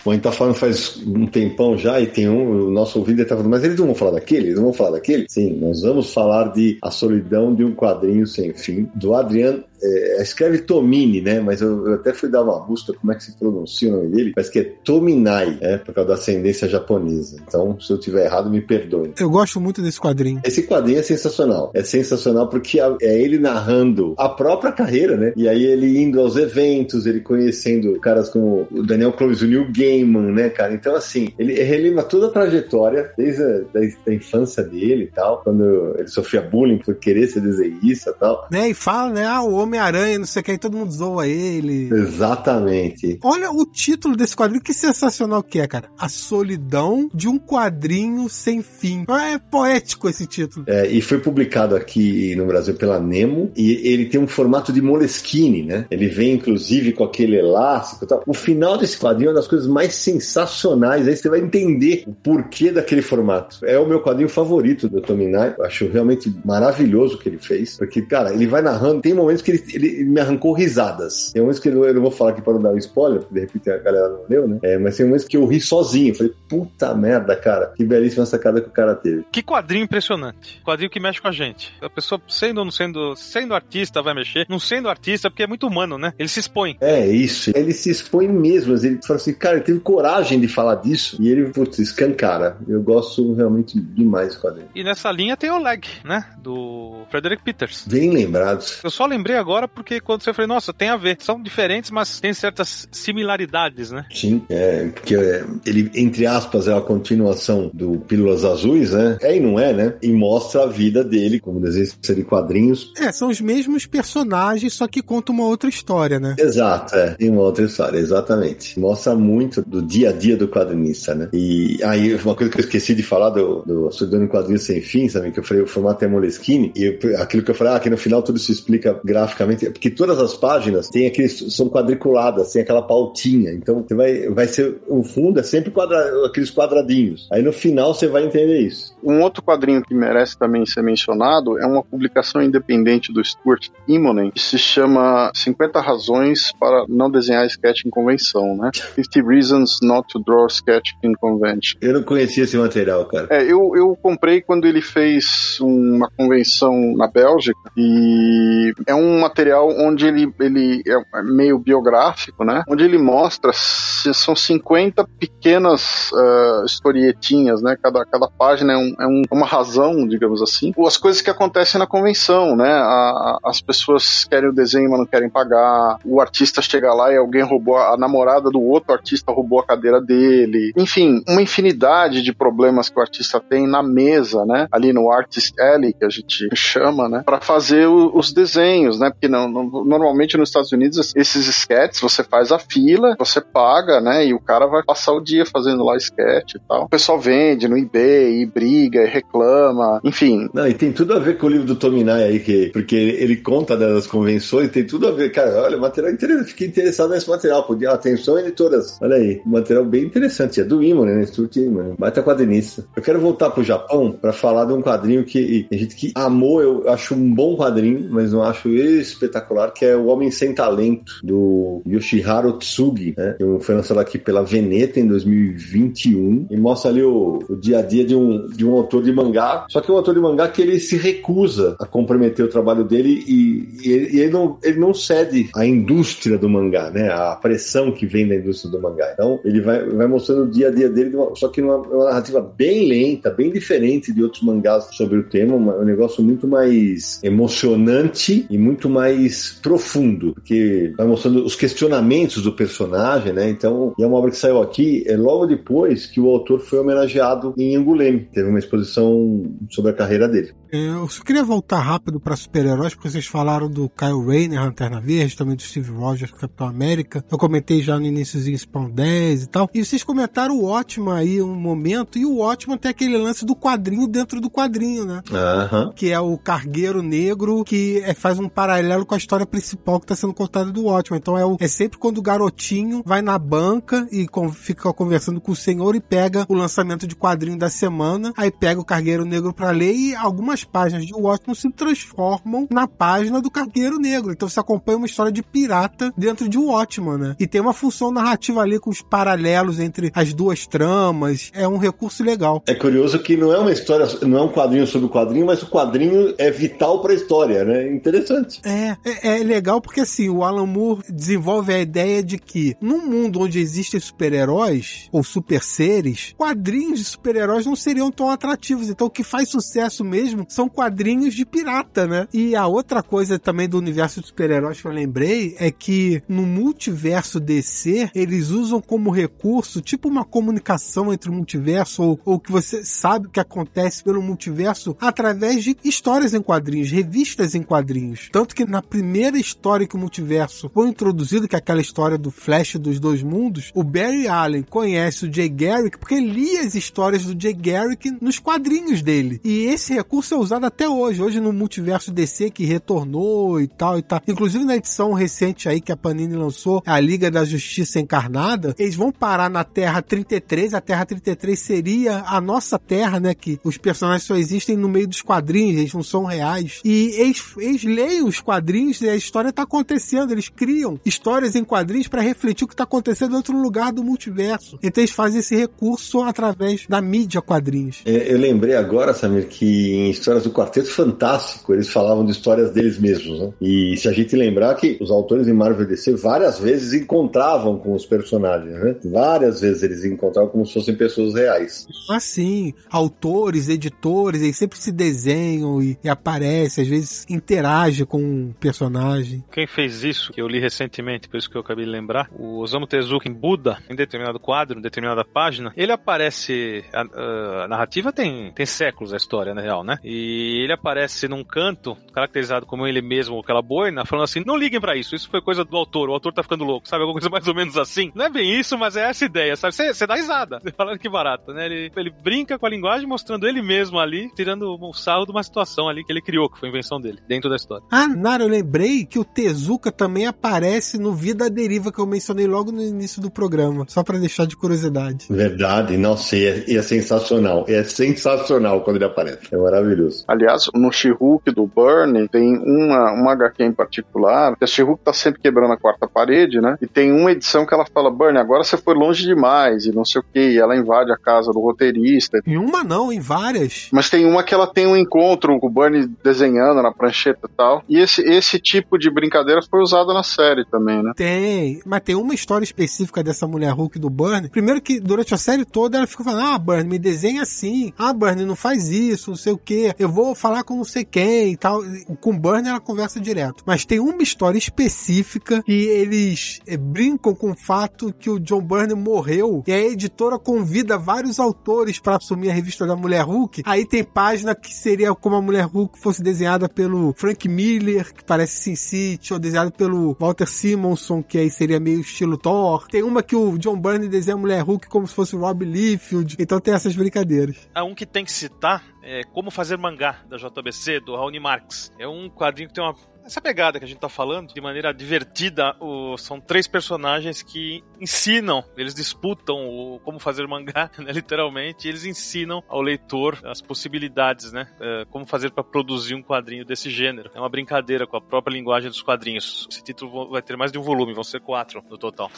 [0.04, 3.24] Bom, a gente tá falando faz um tempão já e tem um, o nosso ouvido
[3.24, 4.48] tá falando, mas eles não vão falar daquele?
[4.48, 5.26] Eles não vão falar daquele?
[5.30, 10.22] Sim, nós vamos falar de A Solidão de um Quadrinho Sem Fim, do Adrian é,
[10.22, 11.40] escreve Tomini, né?
[11.40, 14.10] Mas eu, eu, até fui dar uma busca como é que se pronuncia o nome
[14.10, 14.32] dele.
[14.34, 15.78] Parece que é Tominai, né?
[15.78, 17.38] Por causa da ascendência japonesa.
[17.46, 19.14] Então, se eu tiver errado, me perdoe.
[19.20, 20.42] Eu gosto muito desse quadrinho.
[20.44, 21.72] Esse quadrinho é sensacional.
[21.74, 25.34] É sensacional porque é ele narrando a própria carreira, né?
[25.36, 29.68] E aí ele indo aos eventos, ele conhecendo caras como o Daniel Clovis, o Neil
[29.76, 30.74] Gaiman, né, cara?
[30.74, 35.42] Então, assim, ele relembra toda a trajetória, desde a da, da infância dele e tal,
[35.44, 38.48] quando ele sofria bullying por querer ser desenhista e tal.
[38.52, 41.28] Né, e fala, né, ah, o Homem-Aranha, não sei o que, aí todo mundo zoa
[41.28, 41.90] ele.
[41.92, 43.18] Exatamente.
[43.24, 45.90] Olha o título desse quadrinho, que sensacional que é, cara.
[45.98, 49.04] A solidão de um quadrinho sem fim.
[49.10, 50.66] É poético esse título.
[50.68, 54.82] É, e foi publicado aqui no Brasil pela Nemo, e ele tem um formato de
[54.82, 55.86] Moleskine, né?
[55.90, 58.24] Ele vem, inclusive, com aquele elástico e tal.
[58.28, 62.14] O final desse quadrinho é uma das coisas mais sensacionais, aí você vai entender o
[62.14, 63.60] porquê daquele formato.
[63.66, 65.56] É o meu quadrinho favorito do Tominai.
[65.62, 67.78] Acho realmente maravilhoso o que ele fez.
[67.78, 69.02] Porque, cara, ele vai narrando.
[69.02, 71.32] Tem momentos que ele, ele me arrancou risadas.
[71.32, 73.34] Tem momentos que eu, eu não vou falar aqui para não dar um spoiler, porque
[73.34, 74.60] de repente a galera não leu, né?
[74.64, 76.10] É, mas tem momentos que eu ri sozinho.
[76.10, 77.74] Eu falei, puta merda, cara.
[77.76, 79.26] Que belíssima sacada que o cara teve.
[79.32, 80.62] Que quadrinho impressionante.
[80.64, 81.74] Quadrinho que mexe com a gente.
[81.82, 84.46] A pessoa, sendo ou não sendo, sendo artista, vai mexer.
[84.50, 86.14] Não sendo artista, porque é muito humano, né?
[86.18, 86.78] Ele se expõe.
[86.82, 87.52] É, isso.
[87.56, 88.76] Ele se expõe mesmo.
[88.76, 91.18] Ele fala assim, cara, ele teve coragem de falar disso.
[91.20, 92.58] E ele, putz, escancara.
[92.68, 94.70] Eu gosto realmente demais do quadrinho.
[94.76, 96.26] E nessa linha tem o Leg, né?
[96.40, 97.86] Do Frederick Peters.
[97.88, 98.80] Bem lembrados.
[98.84, 101.18] Eu só lembrei agora porque quando você falou, nossa, tem a ver.
[101.20, 104.06] São diferentes, mas tem certas similaridades, né?
[104.12, 109.18] Sim, é, porque é, ele, entre aspas, é a continuação do Pílulas Azuis, né?
[109.22, 109.96] É e não é, né?
[110.02, 112.94] E mostra a vida dele como desenhista de quadrinhos.
[112.98, 116.36] É, são os mesmos personagens, só que conta uma outra história, né?
[116.40, 117.12] Exato, é.
[117.16, 118.80] Tem uma outra história, exatamente.
[118.80, 121.30] Mostra muito do dia a dia do quadrinista, né?
[121.34, 125.10] E aí, uma coisa que eu esqueci de falar do, do em Quadrinhos Sem Fim,
[125.10, 125.32] sabe?
[125.32, 127.90] Que eu falei, o formato é Moleskine, e eu, aquilo que eu falei, ah, que
[127.90, 129.00] no final tudo se explica
[129.34, 134.30] graficamente, porque todas as páginas têm aqueles, são quadriculadas, tem aquela pautinha, então você vai,
[134.30, 137.28] vai ser, o fundo é sempre quadra, aqueles quadradinhos.
[137.32, 138.96] Aí no final você vai entender isso.
[139.04, 144.32] Um outro quadrinho que merece também ser mencionado é uma publicação independente do Stuart Immonen,
[144.32, 148.70] que se chama 50 Razões para Não Desenhar Sketch em Convenção, né?
[148.96, 151.78] 50 Reasons Not to Draw Sketch in Convention.
[151.82, 153.28] Eu não conhecia esse material, cara.
[153.30, 159.70] É, eu, eu comprei quando ele fez uma convenção na Bélgica e é um material
[159.70, 162.64] onde ele, ele é meio biográfico, né?
[162.68, 167.78] Onde ele mostra, são 50 pequenas uh, historietinhas, né?
[167.82, 170.74] Cada, cada página é, um, é um, uma razão, digamos assim.
[170.86, 172.72] As coisas que acontecem na convenção, né?
[172.72, 175.98] A, a, as pessoas querem o desenho, mas não querem pagar.
[176.06, 179.66] O artista chega lá e alguém roubou a, a namorada do outro artista roubou a
[179.66, 180.72] cadeira dele.
[180.76, 184.68] Enfim, uma infinidade de problemas que o artista tem na mesa, né?
[184.72, 187.24] Ali no Artist Alley, que a gente chama, né?
[187.26, 189.12] Para fazer o, os desenhos, né?
[189.14, 194.02] Porque não, não, normalmente nos Estados Unidos esses sketches você faz a fila, você paga,
[194.02, 194.26] né?
[194.26, 196.84] E o cara vai passar o dia fazendo lá sketch e tal.
[196.84, 200.50] O pessoal vende no eBay, e briga, e reclama, enfim.
[200.54, 203.38] Não, e tem tudo a ver com o livro do Tominai aí, que, porque ele
[203.38, 205.32] conta das convenções, tem tudo a ver.
[205.32, 206.50] Cara, olha, material interessante.
[206.50, 207.64] Fiquei interessado nesse material.
[207.64, 208.98] Podia, atenção, editoras.
[209.02, 210.62] Olha aí, material bem interessante.
[210.62, 211.26] É do Imon, né?
[211.26, 211.96] Stuart Imon.
[211.98, 212.86] Baita quadrinista.
[212.96, 216.62] Eu quero voltar pro Japão para falar de um quadrinho que a gente que amou,
[216.62, 218.70] eu acho um bom quadrinho, mas não acho
[219.12, 223.36] espetacular, que é O Homem Sem Talento, do Yoshiharu Tsugi, né?
[223.38, 227.82] Que foi lançado aqui pela Veneta em 2021 e mostra ali o, o dia a
[227.82, 230.62] dia de um, de um autor de mangá, só que um autor de mangá que
[230.62, 234.94] ele se recusa a comprometer o trabalho dele e, e, ele, ele, não, ele não
[234.94, 237.10] cede à indústria do mangá, né?
[237.10, 239.12] A pressão que vem da indústria do mangá.
[239.14, 242.42] Então, ele vai, vai mostrando o dia a dia dele, só que numa, uma narrativa
[242.42, 248.46] bem lenta, bem diferente de outros mangás sobre o tema, um negócio muito mais emocionante
[248.50, 253.50] e muito mais profundo, porque vai mostrando os questionamentos do personagem, né?
[253.50, 257.54] Então, é uma obra que saiu aqui é logo depois que o autor foi homenageado
[257.58, 258.30] em Anguleme.
[258.32, 260.54] Teve uma exposição sobre a carreira dele.
[260.76, 265.38] Eu só queria voltar rápido para super-heróis, porque vocês falaram do Kyle Rayner, Lanterna Verde,
[265.38, 267.24] também do Steve Rogers, Capitão América.
[267.30, 269.70] Eu comentei já no iníciozinho Spawn 10 e tal.
[269.72, 273.56] E vocês comentaram o ótimo aí um momento, e o ótimo tem aquele lance do
[273.56, 275.22] quadrinho dentro do quadrinho, né?
[275.32, 275.92] Aham.
[275.96, 280.06] Que é o Cargueiro Negro, que é, faz um paralelo com a história principal que
[280.06, 281.16] está sendo contada do ótimo.
[281.16, 285.40] Então é, o, é sempre quando o garotinho vai na banca e com, fica conversando
[285.40, 289.24] com o senhor e pega o lançamento de quadrinho da semana, aí pega o Cargueiro
[289.24, 293.98] Negro para ler e algumas as páginas de Watchmen se transformam na página do Cargueiro
[293.98, 294.32] Negro.
[294.32, 297.36] Então você acompanha uma história de pirata dentro de Watchmen, né?
[297.40, 301.52] E tem uma função narrativa ali com os paralelos entre as duas tramas.
[301.54, 302.64] É um recurso legal.
[302.66, 305.62] É curioso que não é uma história, não é um quadrinho sobre o quadrinho, mas
[305.62, 307.92] o quadrinho é vital para a história, né?
[307.92, 308.62] Interessante.
[308.64, 313.06] É, é, é legal porque assim, o Alan Moore desenvolve a ideia de que num
[313.06, 318.90] mundo onde existem super-heróis ou super seres, quadrinhos de super-heróis não seriam tão atrativos.
[318.90, 322.28] Então o que faz sucesso mesmo são quadrinhos de pirata, né?
[322.32, 326.44] E a outra coisa também do universo de super-heróis que eu lembrei é que no
[326.44, 332.52] multiverso DC, eles usam como recurso tipo uma comunicação entre o multiverso ou, ou que
[332.52, 338.30] você sabe o que acontece pelo multiverso através de histórias em quadrinhos, revistas em quadrinhos.
[338.32, 342.30] Tanto que na primeira história que o multiverso foi introduzido, que é aquela história do
[342.30, 347.26] Flash dos dois mundos, o Barry Allen conhece o Jay Garrick porque lia as histórias
[347.26, 349.42] do Jay Garrick nos quadrinhos dele.
[349.44, 351.22] E esse recurso é usado até hoje.
[351.22, 354.22] Hoje no multiverso DC que retornou e tal e tal.
[354.28, 358.96] Inclusive na edição recente aí que a Panini lançou, a Liga da Justiça Encarnada, eles
[358.96, 360.74] vão parar na Terra 33.
[360.74, 363.34] A Terra 33 seria a nossa Terra, né?
[363.34, 366.82] Que os personagens só existem no meio dos quadrinhos, eles não são reais.
[366.84, 370.32] E eles, eles leem os quadrinhos e a história tá acontecendo.
[370.32, 374.04] Eles criam histórias em quadrinhos para refletir o que tá acontecendo em outro lugar do
[374.04, 374.78] multiverso.
[374.84, 378.02] Então eles fazem esse recurso através da mídia quadrinhos.
[378.06, 382.72] É, eu lembrei agora, Samir, que em histórias do Quarteto Fantástico eles falavam de histórias
[382.72, 383.54] deles mesmos, né?
[383.62, 387.94] E se a gente lembrar que os autores em Marvel DC várias vezes encontravam com
[387.94, 388.96] os personagens, né?
[389.04, 391.86] Várias vezes eles encontravam como se fossem pessoas reais.
[392.10, 392.74] Ah, sim.
[392.90, 399.44] Autores, editores, eles sempre se desenham e, e aparecem, às vezes interage com o personagem.
[399.52, 402.60] Quem fez isso, que eu li recentemente, por isso que eu acabei de lembrar, o
[402.60, 406.84] Osamu Tezuka em Buda, em determinado quadro, em determinada página, ele aparece.
[406.94, 409.98] A, a narrativa tem, tem séculos a história, na real, né?
[410.04, 414.80] E ele aparece num canto, caracterizado como ele mesmo, aquela boina, falando assim: não liguem
[414.80, 417.02] para isso, isso foi coisa do autor, o autor tá ficando louco, sabe?
[417.02, 418.12] Alguma coisa mais ou menos assim.
[418.16, 419.74] Não é bem isso, mas é essa ideia, sabe?
[419.74, 421.66] Você dá risada, falando que barato, né?
[421.66, 425.44] Ele, ele brinca com a linguagem, mostrando ele mesmo ali, tirando o sarro de uma
[425.44, 427.86] situação ali que ele criou, que foi invenção dele, dentro da história.
[427.92, 432.48] Ah, Nara, eu lembrei que o Tezuka também aparece no Vida Deriva que eu mencionei
[432.48, 435.28] logo no início do programa, só para deixar de curiosidade.
[435.30, 437.66] Verdade, nossa, e é, e é sensacional.
[437.68, 439.54] É sensacional quando ele aparece.
[439.54, 440.03] É maravilhoso.
[440.28, 445.14] Aliás, no She-Hulk do Burnie tem uma, uma HQ em particular, que a She-Hulk tá
[445.14, 446.78] sempre quebrando a quarta parede, né?
[446.82, 450.06] E tem uma edição que ela fala, Burnie, agora você foi longe demais, e não
[450.06, 452.40] sei o que, e ela invade a casa do roteirista.
[452.46, 453.90] Em uma não, em várias.
[453.92, 457.56] Mas tem uma que ela tem um encontro com o Burnie desenhando na prancheta e
[457.56, 457.84] tal.
[457.88, 461.12] E esse, esse tipo de brincadeira foi usada na série também, né?
[461.16, 464.50] Tem, mas tem uma história específica dessa mulher Hulk do Burnie.
[464.50, 467.94] Primeiro que durante a série toda ela fica falando, ah, Burnie, me desenha assim.
[467.98, 469.93] Ah, Burnie, não faz isso, não sei o que.
[469.98, 471.82] Eu vou falar com não sei quem e tal.
[472.20, 473.64] Com o Burnie ela conversa direto.
[473.66, 478.62] Mas tem uma história específica que eles é, brincam com o fato que o John
[478.62, 483.64] Byrne morreu e a editora convida vários autores para assumir a revista da Mulher Hulk.
[483.66, 488.24] Aí tem página que seria como a Mulher Hulk fosse desenhada pelo Frank Miller, que
[488.24, 492.88] parece Sin City, ou desenhada pelo Walter Simonson, que aí seria meio estilo Thor.
[492.88, 495.66] Tem uma que o John Byrne desenha a Mulher Hulk como se fosse o Rob
[495.66, 496.36] Liefeld.
[496.40, 497.58] Então tem essas brincadeiras.
[497.76, 501.92] É um que tem que citar é Como Fazer Mangá, da JBC, do Raoni Marx.
[502.00, 502.96] É um quadrinho que tem uma
[503.26, 507.84] essa pegada que a gente tá falando, de maneira divertida, o, são três personagens que
[508.00, 513.62] ensinam, eles disputam o, como fazer mangá, né, literalmente, e eles ensinam ao leitor as
[513.62, 514.68] possibilidades, né?
[514.80, 517.32] É, como fazer para produzir um quadrinho desse gênero.
[517.34, 519.68] É uma brincadeira com a própria linguagem dos quadrinhos.
[519.72, 522.30] Esse título vai ter mais de um volume, vão ser quatro no total.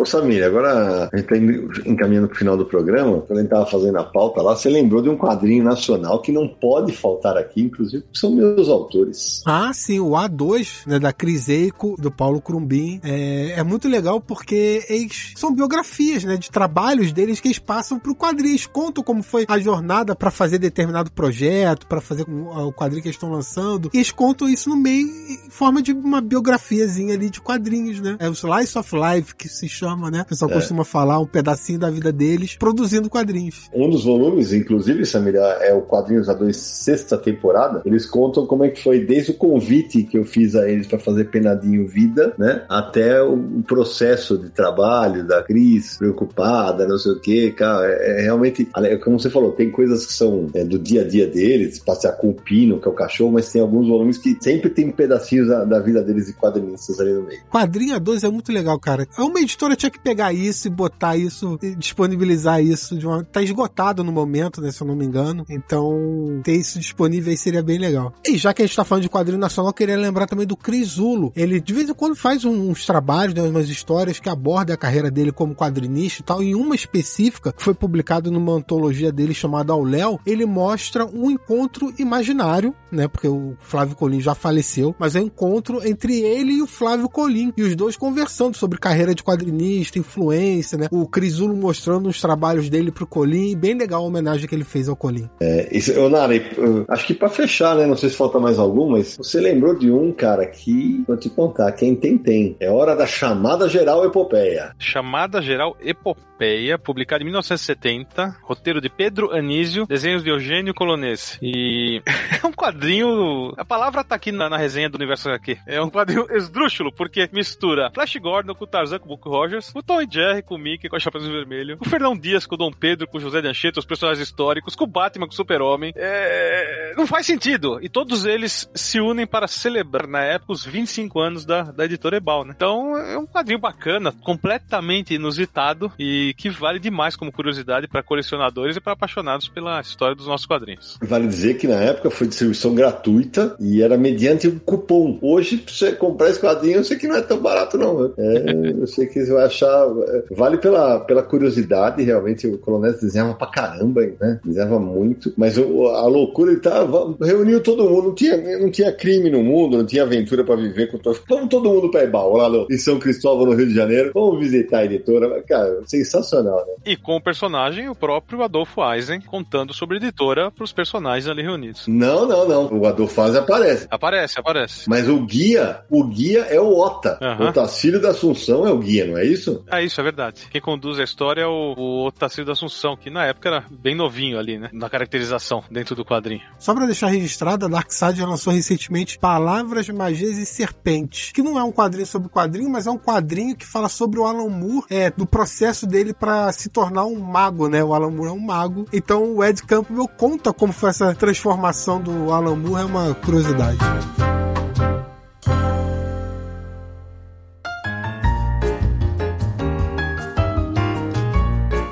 [0.00, 1.36] Ô Samir, agora a gente tá
[1.84, 5.02] encaminhando pro final do programa, quando a gente tava fazendo a pauta lá, você lembrou
[5.02, 9.42] de um quadrinho nacional que não pode faltar aqui, inclusive, são meus autores.
[9.46, 12.98] Ah, sim, o A2, né, da Cris Eico, do Paulo Crumbin.
[13.04, 17.98] É, é muito legal porque eles são biografias, né, de trabalhos deles que eles passam
[17.98, 22.72] pro quadrinho, eles contam como foi a jornada para fazer determinado projeto, para fazer o
[22.72, 26.22] quadrinho que eles estão lançando, e eles contam isso no meio em forma de uma
[26.22, 28.16] biografiazinha ali de quadrinhos, né?
[28.18, 30.22] É o Slice of Life que se chama chama, né?
[30.22, 30.54] O pessoal é.
[30.54, 33.68] costuma falar um pedacinho da vida deles produzindo quadrinhos.
[33.74, 37.82] Um dos volumes, inclusive, Samir, é o Quadrinhos A2 sexta temporada.
[37.84, 40.98] Eles contam como é que foi desde o convite que eu fiz a eles para
[40.98, 42.64] fazer Penadinho Vida, né?
[42.68, 47.86] Até o processo de trabalho da Cris, preocupada, não sei o que, cara.
[47.86, 48.68] É, é, realmente,
[49.02, 52.30] como você falou, tem coisas que são é, do dia a dia deles, passear com
[52.30, 55.64] o Pino, que é o cachorro, mas tem alguns volumes que sempre tem pedacinhos da,
[55.64, 57.40] da vida deles e quadrinistas ali no meio.
[57.50, 59.06] Quadrinho A2 é muito legal, cara.
[59.18, 63.24] É uma editora tinha que pegar isso e botar isso, e disponibilizar isso de uma.
[63.24, 64.70] Tá esgotado no momento, né?
[64.70, 65.44] Se eu não me engano.
[65.48, 68.12] Então, ter isso disponível aí seria bem legal.
[68.26, 70.56] E já que a gente tá falando de quadrinho nacional, eu queria lembrar também do
[70.56, 71.32] Crisulo.
[71.34, 75.10] Ele de vez em quando faz uns trabalhos, né, umas histórias que abordam a carreira
[75.10, 76.42] dele como quadrinista e tal.
[76.42, 81.30] Em uma específica, que foi publicada numa antologia dele chamada Ao Léo, ele mostra um
[81.30, 83.08] encontro imaginário, né?
[83.08, 87.08] Porque o Flávio Colim já faleceu, mas é um encontro entre ele e o Flávio
[87.08, 87.52] Colim.
[87.56, 90.88] E os dois conversando sobre carreira de quadrinista, influência, né?
[90.90, 93.56] O Crisulo mostrando os trabalhos dele pro Colim.
[93.56, 95.28] Bem legal a homenagem que ele fez ao Colim.
[95.40, 96.42] É, isso, eu, Nari,
[96.88, 97.86] acho que para fechar, né?
[97.86, 101.28] Não sei se falta mais algum, mas você lembrou de um, cara, que vou te
[101.28, 102.56] contar, quem tem, tem.
[102.60, 104.74] É hora da chamada geral epopeia.
[104.78, 111.38] Chamada geral epopeia, publicada em 1970, roteiro de Pedro Anísio, desenhos de Eugênio Colonese.
[111.42, 112.02] E
[112.42, 113.52] é um quadrinho.
[113.56, 115.58] A palavra tá aqui na, na resenha do universo aqui.
[115.66, 119.49] É um quadrinho esdrúxulo, porque mistura Flash Gordon com o Tarzan com o Buck Rogers,
[119.74, 122.54] o Tom e Jerry com o Mickey com a Chapéu Vermelho, o Fernão Dias com
[122.54, 125.32] o Dom Pedro com o José de Anchieta, os personagens históricos, com o Batman com
[125.32, 125.92] o Super-Homem.
[125.96, 126.94] É...
[126.96, 127.78] Não faz sentido.
[127.82, 132.16] E todos eles se unem para celebrar, na época, os 25 anos da, da editora
[132.16, 132.54] Ebal, né?
[132.56, 138.76] Então é um quadrinho bacana, completamente inusitado e que vale demais como curiosidade para colecionadores
[138.76, 140.98] e para apaixonados pela história dos nossos quadrinhos.
[141.02, 145.18] Vale dizer que na época foi distribuição gratuita e era mediante um cupom.
[145.22, 148.08] Hoje, pra você comprar esse quadrinho, eu sei que não é tão barato, não.
[148.08, 148.10] Né?
[148.18, 149.86] É, eu sei que você vai achar.
[150.08, 152.46] é, Vale pela, pela curiosidade, realmente.
[152.46, 154.40] O Coronel desenhava pra caramba, né?
[154.44, 155.32] Desenhava muito.
[155.36, 157.14] Mas o- a loucura, ele tava.
[157.20, 158.08] Reuniu todo mundo.
[158.08, 161.18] Não tinha, não tinha crime no mundo, não tinha aventura pra viver com todo.
[161.28, 164.10] Vamos todo mundo pra Ebal, lá no, em São Cristóvão, no Rio de Janeiro.
[164.14, 165.42] Vamos visitar a editora.
[165.46, 166.74] Cara, sensacional, né?
[166.86, 171.28] E com o personagem, o próprio Adolfo Eisen, contando sobre a editora para os personagens
[171.28, 171.84] ali reunidos.
[171.86, 172.66] Não, não, não.
[172.78, 173.86] O Adolfaz aparece.
[173.90, 174.88] Aparece, aparece.
[174.88, 177.18] Mas o guia, o guia é o Ota.
[177.20, 177.48] Aham.
[177.48, 179.64] O Tacílio da Assunção é o guia, não é isso?
[179.70, 180.46] É isso, é verdade.
[180.50, 183.94] Quem conduz a história é o, o Otacílio da Assunção, que na época era bem
[183.94, 184.70] novinho ali, né?
[184.72, 186.42] Na caracterização dentro do quadrinho.
[186.58, 191.62] Só pra deixar registrado, a Darkseid lançou recentemente Palavras, Magias e Serpentes, que não é
[191.62, 195.10] um quadrinho sobre quadrinho, mas é um quadrinho que fala sobre o Alan Moore, é,
[195.10, 197.82] do processo dele pra se tornar um mago, né?
[197.82, 198.86] O Alan Moore é um mago.
[198.92, 203.78] Então o Ed Campbell conta como foi essa transformação do Alan Moore, é uma curiosidade.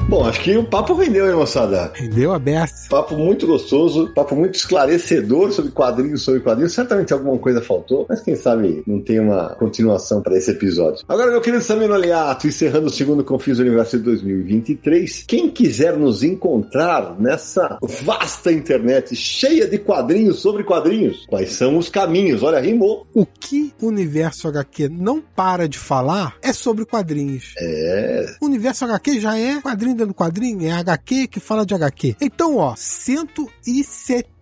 [0.09, 1.93] Bom, acho que o papo rendeu, hein, moçada?
[1.94, 2.89] Rendeu aberto.
[2.89, 6.72] Papo muito gostoso, papo muito esclarecedor sobre quadrinhos, sobre quadrinhos.
[6.72, 11.05] Certamente alguma coisa faltou, mas quem sabe não tem uma continuação para esse episódio.
[11.06, 16.22] Agora, meu querido Samino Aliato, encerrando o segundo Confis Universo de 2023, quem quiser nos
[16.22, 22.43] encontrar nessa vasta internet cheia de quadrinhos sobre quadrinhos, quais são os caminhos?
[22.43, 23.06] Olha, rimou.
[23.12, 27.52] O que o universo HQ não para de falar é sobre quadrinhos.
[27.59, 31.74] É, O universo HQ já é quadrinho dentro do quadrinho, é HQ que fala de
[31.74, 32.16] HQ.
[32.20, 34.38] Então, ó, 170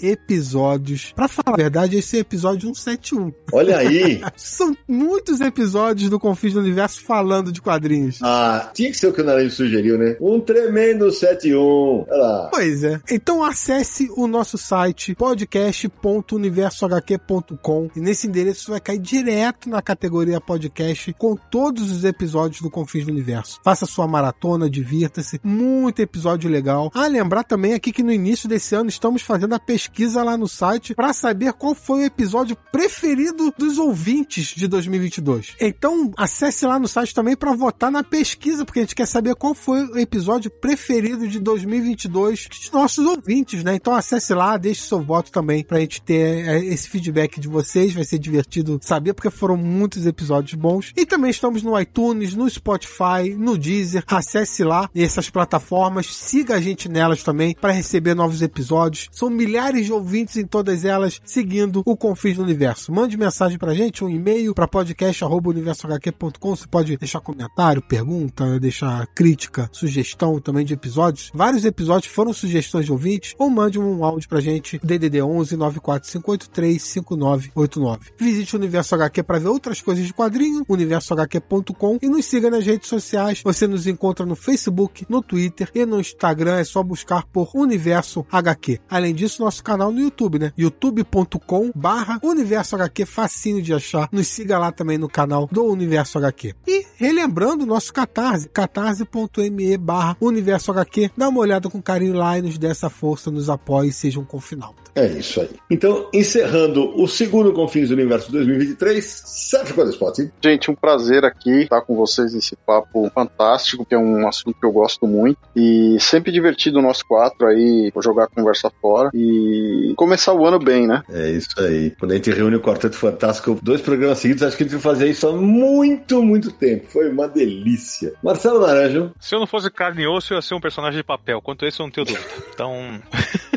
[0.00, 1.12] episódios.
[1.14, 3.32] Pra falar a verdade, esse é episódio 171.
[3.52, 4.20] olha aí.
[4.36, 8.18] São muitos episódios do Confins do Universo falando de quadrinhos.
[8.22, 10.16] Ah, tinha que ser o que o Naranjo sugeriu, né?
[10.20, 12.06] Um tremendo 71.
[12.08, 12.48] Olha lá.
[12.52, 13.00] Pois é.
[13.10, 20.40] Então acesse o nosso site podcast.universohq.com e nesse endereço você vai cair direto na categoria
[20.40, 23.60] podcast com todos os episódios do Confins do Universo.
[23.64, 25.40] Faça sua maratona, divirta-se.
[25.42, 26.90] Muito episódio legal.
[26.94, 30.48] Ah, lembrar também aqui que no início desse ano estamos fazendo a pesquisa lá no
[30.48, 35.56] site para saber qual foi o episódio preferido dos ouvintes de 2022.
[35.60, 39.34] Então acesse lá no site também para votar na pesquisa, porque a gente quer saber
[39.34, 43.74] qual foi o episódio preferido de 2022 dos nossos ouvintes, né?
[43.74, 47.94] Então acesse lá, deixe seu voto também pra gente ter é, esse feedback de vocês,
[47.94, 50.92] vai ser divertido saber, porque foram muitos episódios bons.
[50.96, 54.04] E também estamos no iTunes, no Spotify, no Deezer.
[54.06, 59.03] Acesse lá essas plataformas, siga a gente nelas também para receber novos episódios.
[59.12, 62.92] São milhares de ouvintes em todas elas seguindo o Confins do Universo.
[62.92, 66.56] Mande mensagem pra gente, um e-mail para podcast@universohq.com.
[66.56, 71.30] Você pode deixar comentário, pergunta, deixar crítica, sugestão também de episódios.
[71.34, 76.82] Vários episódios foram sugestões de ouvintes ou mande um áudio pra gente DDD 11 94583
[76.82, 78.10] 5989.
[78.18, 82.64] Visite o Universo HQ para ver outras coisas de quadrinho, universohq.com e nos siga nas
[82.64, 83.40] redes sociais.
[83.44, 88.26] Você nos encontra no Facebook, no Twitter e no Instagram é só buscar por Universo
[88.30, 88.80] HQ.
[88.94, 90.52] Além disso, nosso canal no YouTube, né?
[90.56, 94.08] youtube.com barra Universo HQ, facinho de achar.
[94.12, 96.54] Nos siga lá também no canal do Universo HQ.
[96.64, 101.10] E relembrando o nosso Catarse, catarse.me barra Universo HQ.
[101.16, 104.20] Dá uma olhada com carinho lá e nos dê essa força, nos apoie e seja
[104.20, 104.83] um confinalta.
[104.94, 105.50] É isso aí.
[105.70, 110.30] Então, encerrando o segundo Confins do Universo 2023, Sérgio Codespot.
[110.42, 114.64] Gente, um prazer aqui estar com vocês nesse papo fantástico, que é um assunto que
[114.64, 115.38] eu gosto muito.
[115.56, 120.86] E sempre divertido nós quatro aí, jogar a conversa fora e começar o ano bem,
[120.86, 121.02] né?
[121.10, 121.90] É isso aí.
[121.98, 124.94] Quando a gente reúne o Quarteto Fantástico, dois programas seguidos, acho que a gente vai
[124.94, 126.86] fazer isso há muito, muito tempo.
[126.86, 128.12] Foi uma delícia.
[128.22, 129.12] Marcelo Naranjo.
[129.18, 131.40] Se eu não fosse carne e osso, eu ia ser um personagem de papel.
[131.42, 132.28] Quanto a isso, eu não tenho dúvida.
[132.52, 133.00] Então.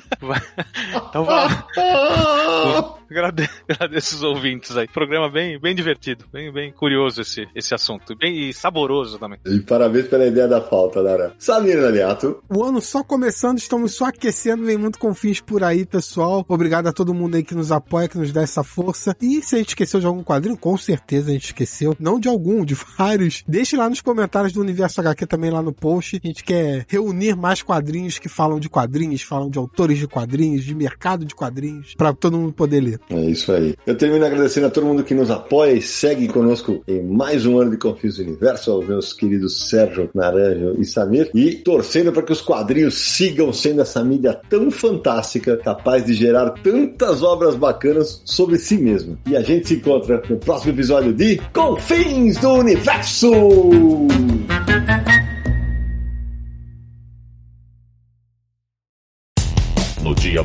[1.09, 1.47] então vai.
[3.69, 4.87] Agradeço os ouvintes aí.
[4.87, 8.15] Programa bem, bem divertido, bem, bem curioso esse, esse assunto.
[8.15, 9.39] Bem e saboroso também.
[9.45, 11.33] E parabéns pela ideia da falta, Nara.
[11.39, 12.43] Samir Aliato.
[12.49, 16.45] O ano só começando, estamos só aquecendo, vem muito confins por aí, pessoal.
[16.47, 19.15] Obrigado a todo mundo aí que nos apoia, que nos dá essa força.
[19.21, 21.95] E se a gente esqueceu de algum quadrinho, com certeza a gente esqueceu.
[21.99, 23.43] Não de algum, de vários.
[23.47, 26.19] Deixe lá nos comentários do Universo HQ também lá no post.
[26.23, 30.65] A gente quer reunir mais quadrinhos que falam de quadrinhos, falam de autores de quadrinhos,
[30.65, 32.96] de mercado de quadrinhos, para todo mundo poder ler.
[33.09, 33.75] É isso aí.
[33.85, 37.59] Eu termino agradecendo a todo mundo que nos apoia e segue conosco em mais um
[37.59, 42.31] ano de Confis Universo, aos meus queridos Sérgio, Naranjo e Samir, e torcendo para que
[42.31, 48.57] os quadrinhos sigam sendo essa mídia tão fantástica, capaz de gerar tantas obras bacanas sobre
[48.57, 49.17] si mesmo.
[49.27, 53.31] E a gente se encontra no próximo episódio de Confins do Universo!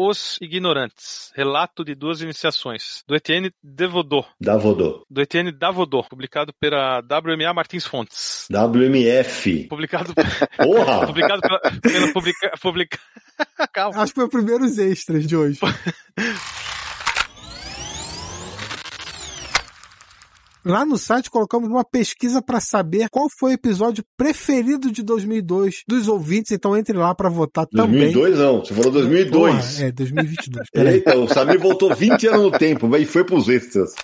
[0.00, 1.32] Os Ignorantes.
[1.34, 3.02] Relato de duas iniciações.
[3.04, 4.24] Do Etienne Devodô.
[4.40, 5.04] Davodô.
[5.10, 6.04] Do Etienne Davodô.
[6.04, 8.46] Publicado pela WMA Martins Fontes.
[8.48, 9.66] WMF.
[9.68, 10.14] Publicado,
[10.56, 11.04] Porra!
[11.04, 12.98] publicado pela, pela publica, publica...
[13.74, 14.00] Calma.
[14.00, 15.58] Acho que foi os primeiros extras de hoje.
[20.64, 25.82] Lá no site colocamos uma pesquisa para saber qual foi o episódio preferido de 2002
[25.86, 28.12] dos ouvintes, então entre lá para votar também.
[28.12, 29.54] 2002 não, você falou 2002.
[29.54, 30.66] Porra, é, 2022.
[30.72, 30.94] Peraí.
[30.94, 33.94] Eita, o Samir voltou 20 anos no tempo e foi pros extras.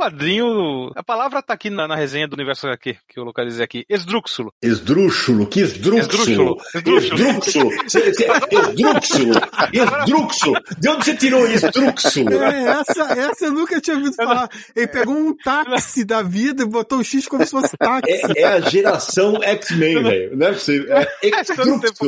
[0.00, 0.90] Quadrinho.
[0.96, 3.84] A palavra tá aqui na, na resenha do universo aqui, que eu localizei aqui.
[3.86, 4.52] Esdrúxulo.
[4.62, 6.56] Esdrúxulo, que esdrúxulo.
[6.74, 7.70] Esdrúxulo.
[7.84, 9.32] Esdrúxulo.
[9.72, 10.60] Esdrúxulo.
[10.78, 12.42] De onde você tirou esdrúxulo?
[12.42, 14.48] É, essa, essa eu nunca tinha ouvido falar.
[14.74, 18.10] Ele pegou um táxi da vida e botou o X como se fosse táxi.
[18.10, 20.36] É, é a geração X-Men, velho.
[20.36, 20.96] Não é possível.
[20.96, 21.06] É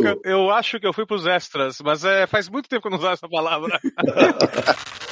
[0.02, 2.90] eu, eu acho que eu fui pros extras, mas é, faz muito tempo que eu
[2.90, 3.78] não uso essa palavra.